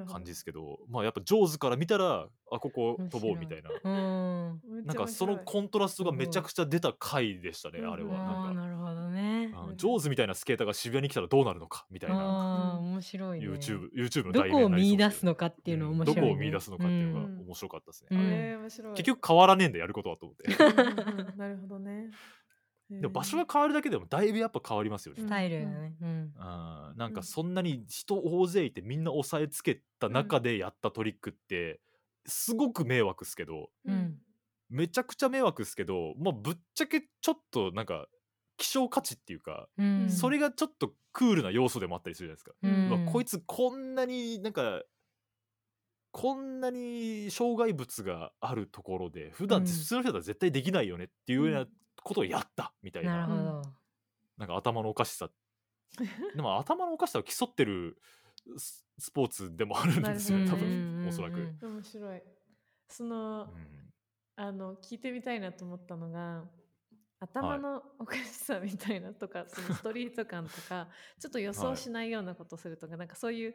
[0.04, 3.70] 感じですけどまあやっぱジョーズから見たらあここ飛ぼうみたいな。
[3.82, 4.86] うん。
[4.86, 8.16] なんかそのコントラストがめちゃくちゃ出た回でしたねあれは。
[8.16, 8.54] なんか。
[8.54, 9.52] なるほどね。
[9.70, 9.76] うん。
[9.76, 12.78] ジョーズみたいなスケーターが渋谷に来たらどうなるのかみたいな。
[12.80, 13.46] 面白いね。
[13.46, 15.92] YouTube, YouTube のどこを題名になりそう見出ですのかっていうのうん。
[15.94, 16.20] 面白い、ね。
[16.22, 17.40] どこを見出すのかっていうのがうん。
[17.40, 18.58] 面白かったですね。
[18.94, 20.54] 結局変わらねえんだやることはと思って。
[21.36, 22.10] なるほどね。
[22.90, 25.28] でも場所が変わるだけでもだいぶやっぱ変わりますよね、うん。
[25.28, 26.08] スタイルがね、うん。
[26.08, 27.12] うんなんうん。
[27.12, 31.80] かそんなに人大勢いてみんな押さえつけた中でやったトリックって
[32.26, 34.18] すごく迷惑っすけどうん。
[34.68, 38.06] めちゃくちゃ迷惑っすけどまあぶっちゃけちょっとなんか
[38.56, 40.10] 希少価値っていうか、うん。
[40.10, 43.04] それがちょっとクールな要素でもあったりするじゃないですか、うん。
[43.04, 44.82] うわこいつこんなになんか
[46.12, 49.66] こんなに障害物があるところで普段、うん。
[49.66, 51.66] 普通の人だったら絶対できないよねっていうような
[52.04, 53.62] ことをやったみたいな、なるほど、
[54.38, 55.28] なんか頭のおかしさ。
[56.34, 57.98] でも頭のおかしさを競ってる
[58.56, 60.38] ススポーツでもあるんですよ。
[60.38, 62.22] ね多分おそらく、うん面白い。
[62.88, 63.92] その、うん。
[64.36, 66.44] あの聞いてみたいなと思ったのが
[67.20, 70.88] 頭のおかしさみたいなとか、そのストリート感とか
[71.20, 73.54] ちょっと予想しないようなことをするとか、なんかそういう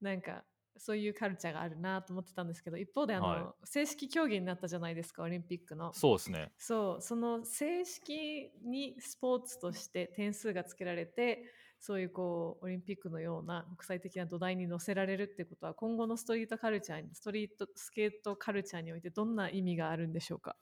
[0.00, 0.42] なんか
[0.76, 5.92] そういうカルチャーがあるなと思ってたんですけど一方であの、は正式競技になったじゃないですかオリンピックの。
[5.92, 6.52] そうですね。
[6.58, 7.02] そう。
[7.02, 11.44] その正式にスポーツとして点数がつけられて
[11.78, 20.56] そういうこうオリンピックのような国際的な土台に乗せられるってことは今後のストリートカルチャーにストリートスケートカルチャーにおいてどんな意味があるんでしょうか？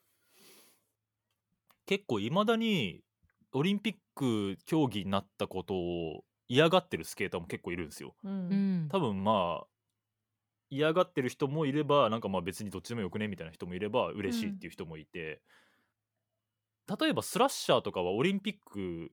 [1.87, 3.05] 結構いまだに
[3.53, 8.17] オリンピック競技になったことを嫌がってるスケーターも結構いるんですよ。
[8.25, 8.31] うん。
[8.31, 8.89] うん。
[8.89, 9.67] 多分まあ
[10.75, 15.43] 嫌がってる人もいればなんかまあ別にどっちでもよくねみたいな人もいれば嬉しいっていう人もいて、
[17.01, 19.11] 例えばスラッシャーとかはオリンピック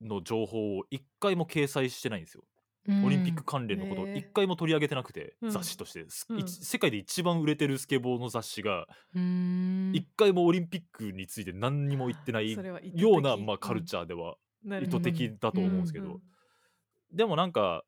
[0.00, 2.44] の情報を一回も掲載してないんですよ、
[2.88, 3.04] うん。
[3.04, 5.50] オリンピック関連のことを一回も取り上げてなくて、うん。
[5.50, 6.48] 雑誌として、すうん。
[6.48, 9.92] 世界で一番売れてるスケボーの雑誌がうん。
[9.94, 16.20] 一回もオリンピックについて何にも言ってないような、まあ、カルチャーでは意図的だと思うんですけど、うん。
[17.12, 17.82] でもなんか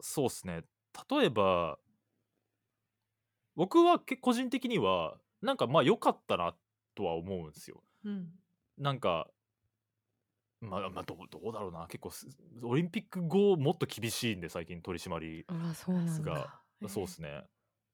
[0.00, 0.62] そうっすね
[1.10, 1.78] 例えば
[3.54, 6.54] 僕はけ個人的にはなんかまあ良かったな
[6.94, 7.82] とは思うんですよ。
[8.04, 8.28] うん。
[8.78, 9.28] なんか
[10.60, 11.86] まあ、まあ、どうどうだろうな。
[11.88, 12.26] 結構す
[12.62, 16.34] オリンピック後もっと厳しいんで最近取り締まりあらそうなんが。
[16.82, 17.42] だそうっすね。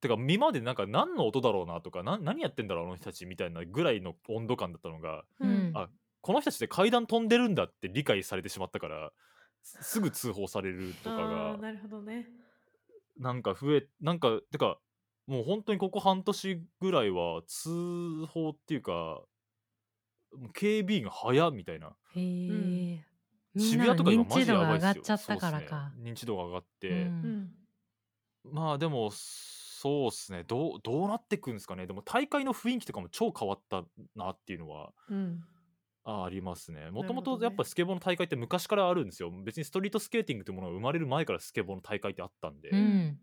[0.00, 5.72] てか今までなんか何の音だろうなとかな何やってんだろうあの人たちみたいなぐらいの温度感だったのがうん。
[5.74, 5.88] あ
[6.20, 9.12] この人たちって階段飛んでるんだって理解されてしまったから
[9.62, 12.28] すすぐ通報されるとかあがーなるほどね
[13.18, 14.78] なんか増えなんかてか
[15.26, 19.22] もう本当にここ半年ぐらいは通報っていうか
[20.54, 21.96] 警備員が早っみたいな。
[22.14, 22.20] へ
[22.94, 23.04] え、
[23.56, 26.98] 渋谷とか今マジやばいっすよ上がっちゃったからそうっかすね認知度が上がって、うん。
[26.98, 27.54] うん。
[28.44, 30.44] まあでもそうっすね。
[30.44, 31.86] どうどうなってくんですかね。
[31.86, 33.84] でも大会の雰囲気とかも超変わった
[34.16, 35.44] なっていうのはうん
[36.04, 36.90] あありますね。
[36.90, 39.30] もともとやっぱスケボーの大会って昔からあるんですよ。
[39.44, 43.18] 別にストリートスケーティングというものが生まれる前からスケボーの大会ってあったんで、うん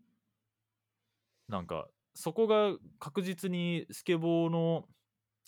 [1.48, 4.86] なんかそこが確実にスケボーの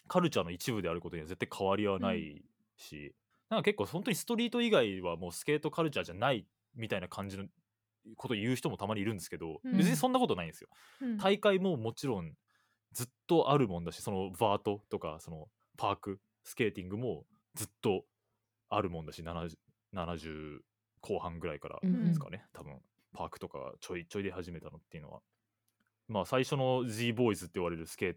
[0.08, 2.44] カルチャーの一部であることには絶対変わりはない
[2.76, 3.16] し、
[3.50, 7.46] なんか結構本当にストリート以外はもうスケートカルチャーじゃないみたいな感じの
[8.16, 10.70] ことを言う人もたまにいるんですけど、うん別にそんなことないんですよ。
[11.02, 12.34] うん大会ももちろん
[12.92, 15.48] ずっとあるもんだしそのバートとかその
[15.78, 17.26] パークスケーティングも
[17.56, 18.06] ずっと
[18.70, 19.58] あるもんだし 70,
[19.94, 20.60] 70
[21.02, 22.80] 後半ぐらいからうんですかね、多分。
[23.14, 25.20] パークとかがちょいちょい出始めたのっていうのは。
[26.08, 28.16] まあ最初の G ボーイズって言われるスケ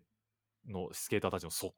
[0.68, 1.74] のスケーターたちの祖。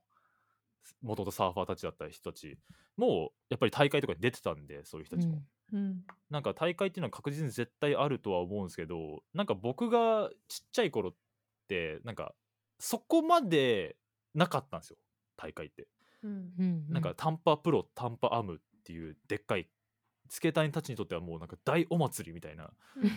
[1.01, 2.59] もともとサーファーたちだった人たち。
[2.99, 5.43] もやっぱり大会とかに出てたんでそういう人たちも、
[5.73, 6.05] うん。
[6.29, 11.15] なんか大会っていうのは確実に絶対あるとは思うんですけどなんか僕がちっちゃい頃っ
[11.67, 12.35] てなんか
[12.79, 13.97] そこまで
[14.35, 14.99] なかったんですよ。
[15.39, 19.69] 大会って、うんうんなんかタンパプロタンパアムっていうでっかい
[20.29, 22.71] スケーターたちにとってはもうなんか大お祭りみたいな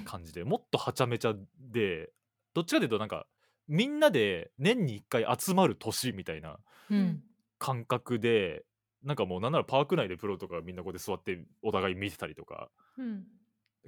[0.06, 2.12] 感じでもっとはちゃめちゃで
[2.53, 3.26] どっちかというとなんか
[3.68, 7.24] みんなで年に1回集まる年みたいなうん。
[7.58, 8.66] 感覚で
[9.01, 13.24] なんかもうなんならパーク内でプロとかみんなここで座ってお互い見てたりとかうん。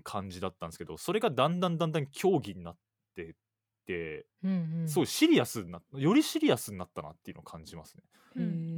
[0.03, 2.77] 感じだったんですけどそれがだんだんだんだん競技になっ
[3.15, 3.33] てっ
[3.85, 4.51] てうん
[4.81, 4.87] うん。
[4.87, 8.03] すごいシリアスになよりシリアスになったなっていうのを感じますね、
[8.37, 8.76] うん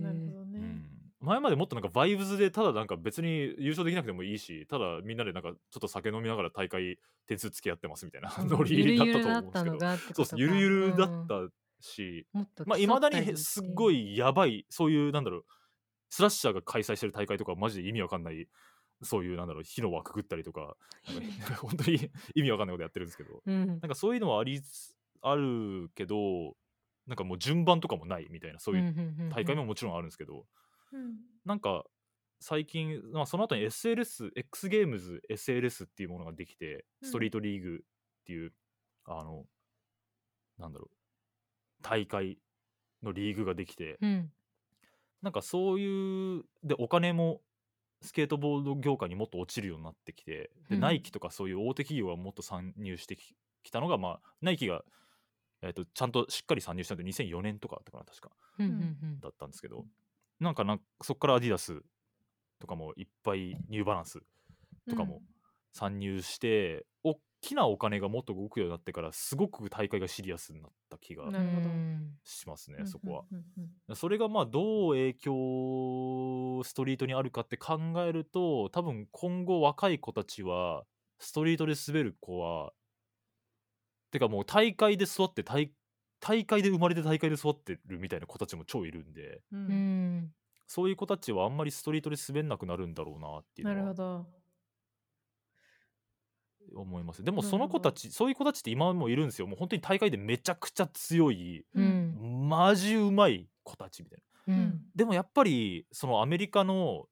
[1.22, 6.97] 前までもっとなんかバイブズでただなんか別に優勝できなくてもいいしただみんなでなんかちょっと酒飲みながら大会
[7.28, 9.80] 点数付き合ってますみたいなうんノリだったと思うんですけど。
[9.80, 11.36] そうですゆるゆるだっうんた
[11.82, 12.26] し、
[12.65, 15.45] まあいまだにすっごいやばいそういうなんだろう
[16.09, 18.47] スラッシャーが開催してる大会とかはマジで意味わかんない
[19.01, 20.76] そういうなんだろう火の輪くぐったりとか
[21.39, 26.55] なんか本当に意味わかんないことやってるんですけどうんなんかそういうのはありつあるけど
[27.07, 30.45] なんかもう順番とかもないみたいなそういう大会ももちろんあるんですけど、
[30.91, 31.17] うん。
[31.45, 31.85] なんか
[32.39, 37.79] 最近、まあ、その後に SLS、X ゲームズ SLS っていうものができて、ストリートリーグっ
[38.25, 38.53] ていう、
[39.05, 39.45] あの、
[40.57, 40.89] なんだろう、
[41.81, 42.37] 大会
[43.03, 44.31] のリーグができて、うん。
[45.21, 47.41] なんかそういう、で、お金も
[48.01, 50.79] スケートボード業界にもっと落ちるようになってきて、で、うん。
[50.79, 54.83] ナイキとかそういう大手企業がもっと参入してききたのが、まあ、ナイキが、
[55.61, 58.29] えっとちゃんとしっかり参入したので2004年とかだったかな確か。
[58.59, 58.69] うんう
[59.05, 59.19] ん。
[59.19, 59.85] だったんですけど
[60.39, 61.81] なんかなそこからアディダス
[62.59, 64.19] とかもいっぱいニューバランス
[64.89, 65.21] とかも
[65.73, 71.23] 参入して、大きなお金がもっと動くようになってからすごく大会がシリアスになった気が
[72.23, 73.23] しますね、うんそこは。
[73.31, 73.95] うんうんうん。
[73.95, 80.83] それがまあどう影響ストリートにあるかって考えると多分今後若い子たちは
[81.19, 82.71] ストリートで滑る子は
[84.11, 85.71] てかもう大会で育って大
[86.20, 89.41] 大会で生まれて大会で育ってるみたいな子たちも超いるんで。
[89.51, 90.17] ううん。
[90.17, 90.34] ん
[90.67, 94.28] そういう子たちはあんまりストリートで滑んなくなるんだろうなっていうなるほど。
[96.76, 99.47] 思いますでもその子たちそういう子たちって今もいるんですよ。
[99.47, 102.47] もう本当に大会でめちゃくちゃ強いうん。
[102.47, 104.53] マジうまい子たちみたいな。
[104.53, 104.82] うん。
[104.95, 107.07] でもやっぱりそのアメリカの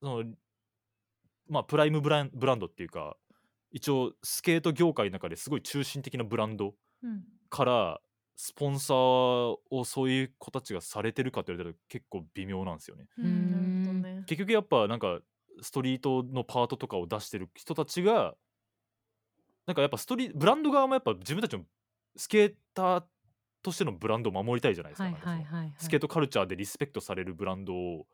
[0.00, 0.24] その
[1.48, 3.16] まあプライムブランブランドっていうか
[3.72, 8.00] 一応スケート業界の中ですごい中心的なブランドうんから
[8.36, 8.96] スポンサー
[9.70, 13.06] をそういう子たちがされてるかって言われたら結構微妙なんですよね。
[14.26, 15.20] 結局やっぱなんか
[15.60, 18.34] ストリートのパートとかを出してる人たちが
[19.66, 21.64] なんかやっぱストリブランド側もやっぱ自分たちの
[22.16, 23.04] スケーター
[23.62, 25.04] としてのブランドを守りたいじゃないですか。
[25.04, 28.06] はいなんかそのはいはいはいスケートカルチャーでリスペクトされるブランドを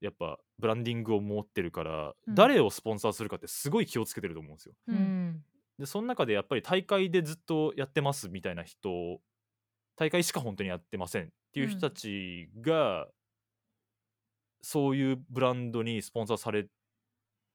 [0.00, 4.74] やっぱブランディングを持ってるから、うん誰をスポンサーするかってすごい気をつけてると思うんですよ。
[4.86, 5.44] ううんん
[5.78, 9.20] でその中でやっぱり大会でずっとやってますみたいな人
[9.96, 13.08] 大会しか本当にやってませんっていう人たちが、
[14.60, 16.66] そういうブランドにスポンサーされ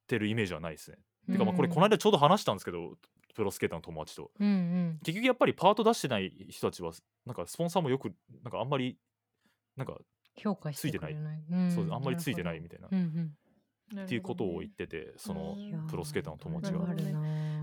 [0.07, 0.97] てるイメージはないですね。
[1.32, 2.97] てかまあこれこの間ちょうど話したんですけど
[3.34, 4.32] プロスケーターの友達と。
[4.39, 4.99] うんうん。
[5.03, 6.91] 結局やっぱりパート出してない人たちは
[7.26, 8.11] なんかスポンサーもよく
[8.43, 8.97] なんかあんまり
[9.76, 9.97] なんか
[10.36, 11.71] 評価してくれない。
[11.74, 13.34] そうあんまりついてないみたいな、うん
[13.93, 14.03] うん。
[14.03, 15.55] っていうことを言っててその
[15.89, 16.80] プロスケーターの友達が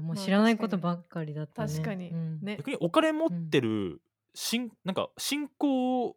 [0.01, 1.73] もまあう知らないことばっかりだったね。
[1.73, 2.11] 確かに。
[2.11, 2.41] うん。
[2.43, 2.57] ね。
[2.59, 4.01] 逆にお金持ってる
[4.35, 6.17] 新、なんか新興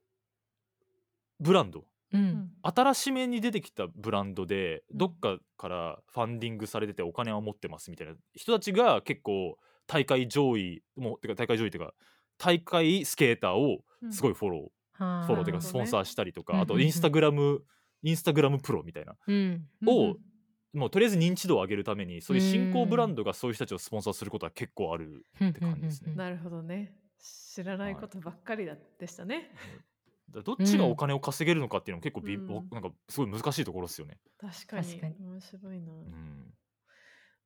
[1.40, 1.80] ブランド。
[1.80, 2.24] ううん。
[2.24, 4.98] ん新しめに出てきたブランドでうん。
[4.98, 9.58] どっかからファンディングされててお金は持ってますみたいな人たちが結構
[9.88, 11.94] 大会上位もうてか大会上位っていうか
[12.38, 17.64] 大会スケーターをすごいフォロー、はあフォローっていうかスポンサーしたりとか、うあとインスタグラム
[18.04, 19.16] インスタグラムプロみたいな。
[19.26, 19.66] うん。
[19.88, 20.16] を
[20.74, 26.16] もうとりあえず認知度を上げるためにそういう新興ブランドがそういう人たちをスポンサーすることは結構あるって感じですね。
[26.16, 26.94] なるほどね。
[27.20, 29.52] 知らないことばっかりだでしたね。
[30.30, 32.48] だからどっちがお金を稼げるのかっていうのも結構び、うん。
[32.48, 34.18] 僕なんかすごい難しいところですよね。
[34.40, 35.00] 確かに。
[35.20, 35.92] 面白いな。
[35.92, 36.54] うん、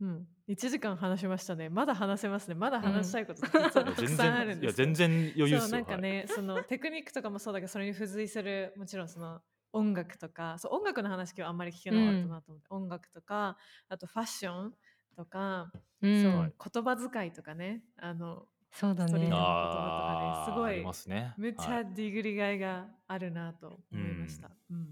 [0.01, 0.27] うん。
[0.47, 1.67] 1時間話しましたね。
[1.67, 2.55] まだ話せますね。
[2.55, 5.77] まだ話したいことたく全さんあるんですけど全然余裕っそうすよ。
[5.77, 9.41] なんかね、そのテクニックとかもそうだけどそれに付随するもちろんその
[9.77, 13.57] 音楽とかそう音楽の話今日あんまり聞けなかったなと思って、音楽とか
[13.89, 14.73] あとファッション
[15.15, 15.71] とか、
[16.01, 19.19] うんそうはい言葉遣いとかねあのそうだね。
[19.19, 21.33] 言葉とかねすごいありますね。
[21.37, 21.85] めっちゃはい。
[21.95, 24.51] ディグリがいがあるなと思いました。
[24.69, 24.89] うん。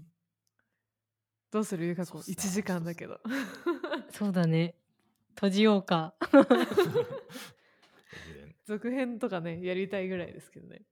[1.52, 1.86] どうする？
[1.86, 2.24] ゆかこね。
[2.26, 3.20] 1時間だけど。
[4.10, 4.74] そうだね。
[5.34, 6.14] 閉じようか。
[8.64, 10.82] 続編とかねやりたいぐらいですけどね。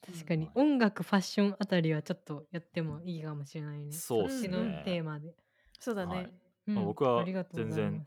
[0.00, 4.82] 確かに音楽ファッションあたりはちょっとやってもいいかもしれないねそうっすっちのね。
[4.84, 5.34] テーマで、
[5.78, 6.14] そうだね。
[6.14, 6.30] はい
[6.68, 8.06] うんまあ僕はありがとうございます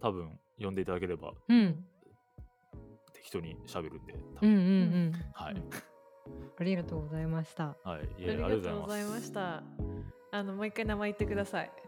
[0.00, 1.84] 多分呼んでいただければうん
[3.12, 4.14] 適当に喋るんで。
[4.36, 4.66] 多分うんうんう
[5.10, 5.70] んはい、うん
[6.58, 9.18] ありがとうございましたはい、いありがとうございま。
[9.18, 9.62] した。
[10.30, 11.70] あのもう一回名前言ってください。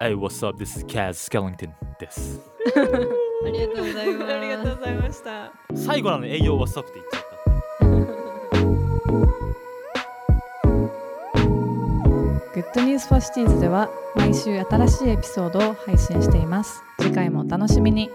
[0.00, 0.58] Hey, what's up?
[0.58, 2.40] This is Kaz Skellington です。
[3.44, 5.52] ありがとうございますありがとうございました。
[5.74, 7.34] 最後なのに、 Hey yo what's up って言っちゃった。
[12.54, 16.82] Good News for Cities では毎週新しいエピソードを配信しています。
[17.00, 18.10] 次回もお楽しみに。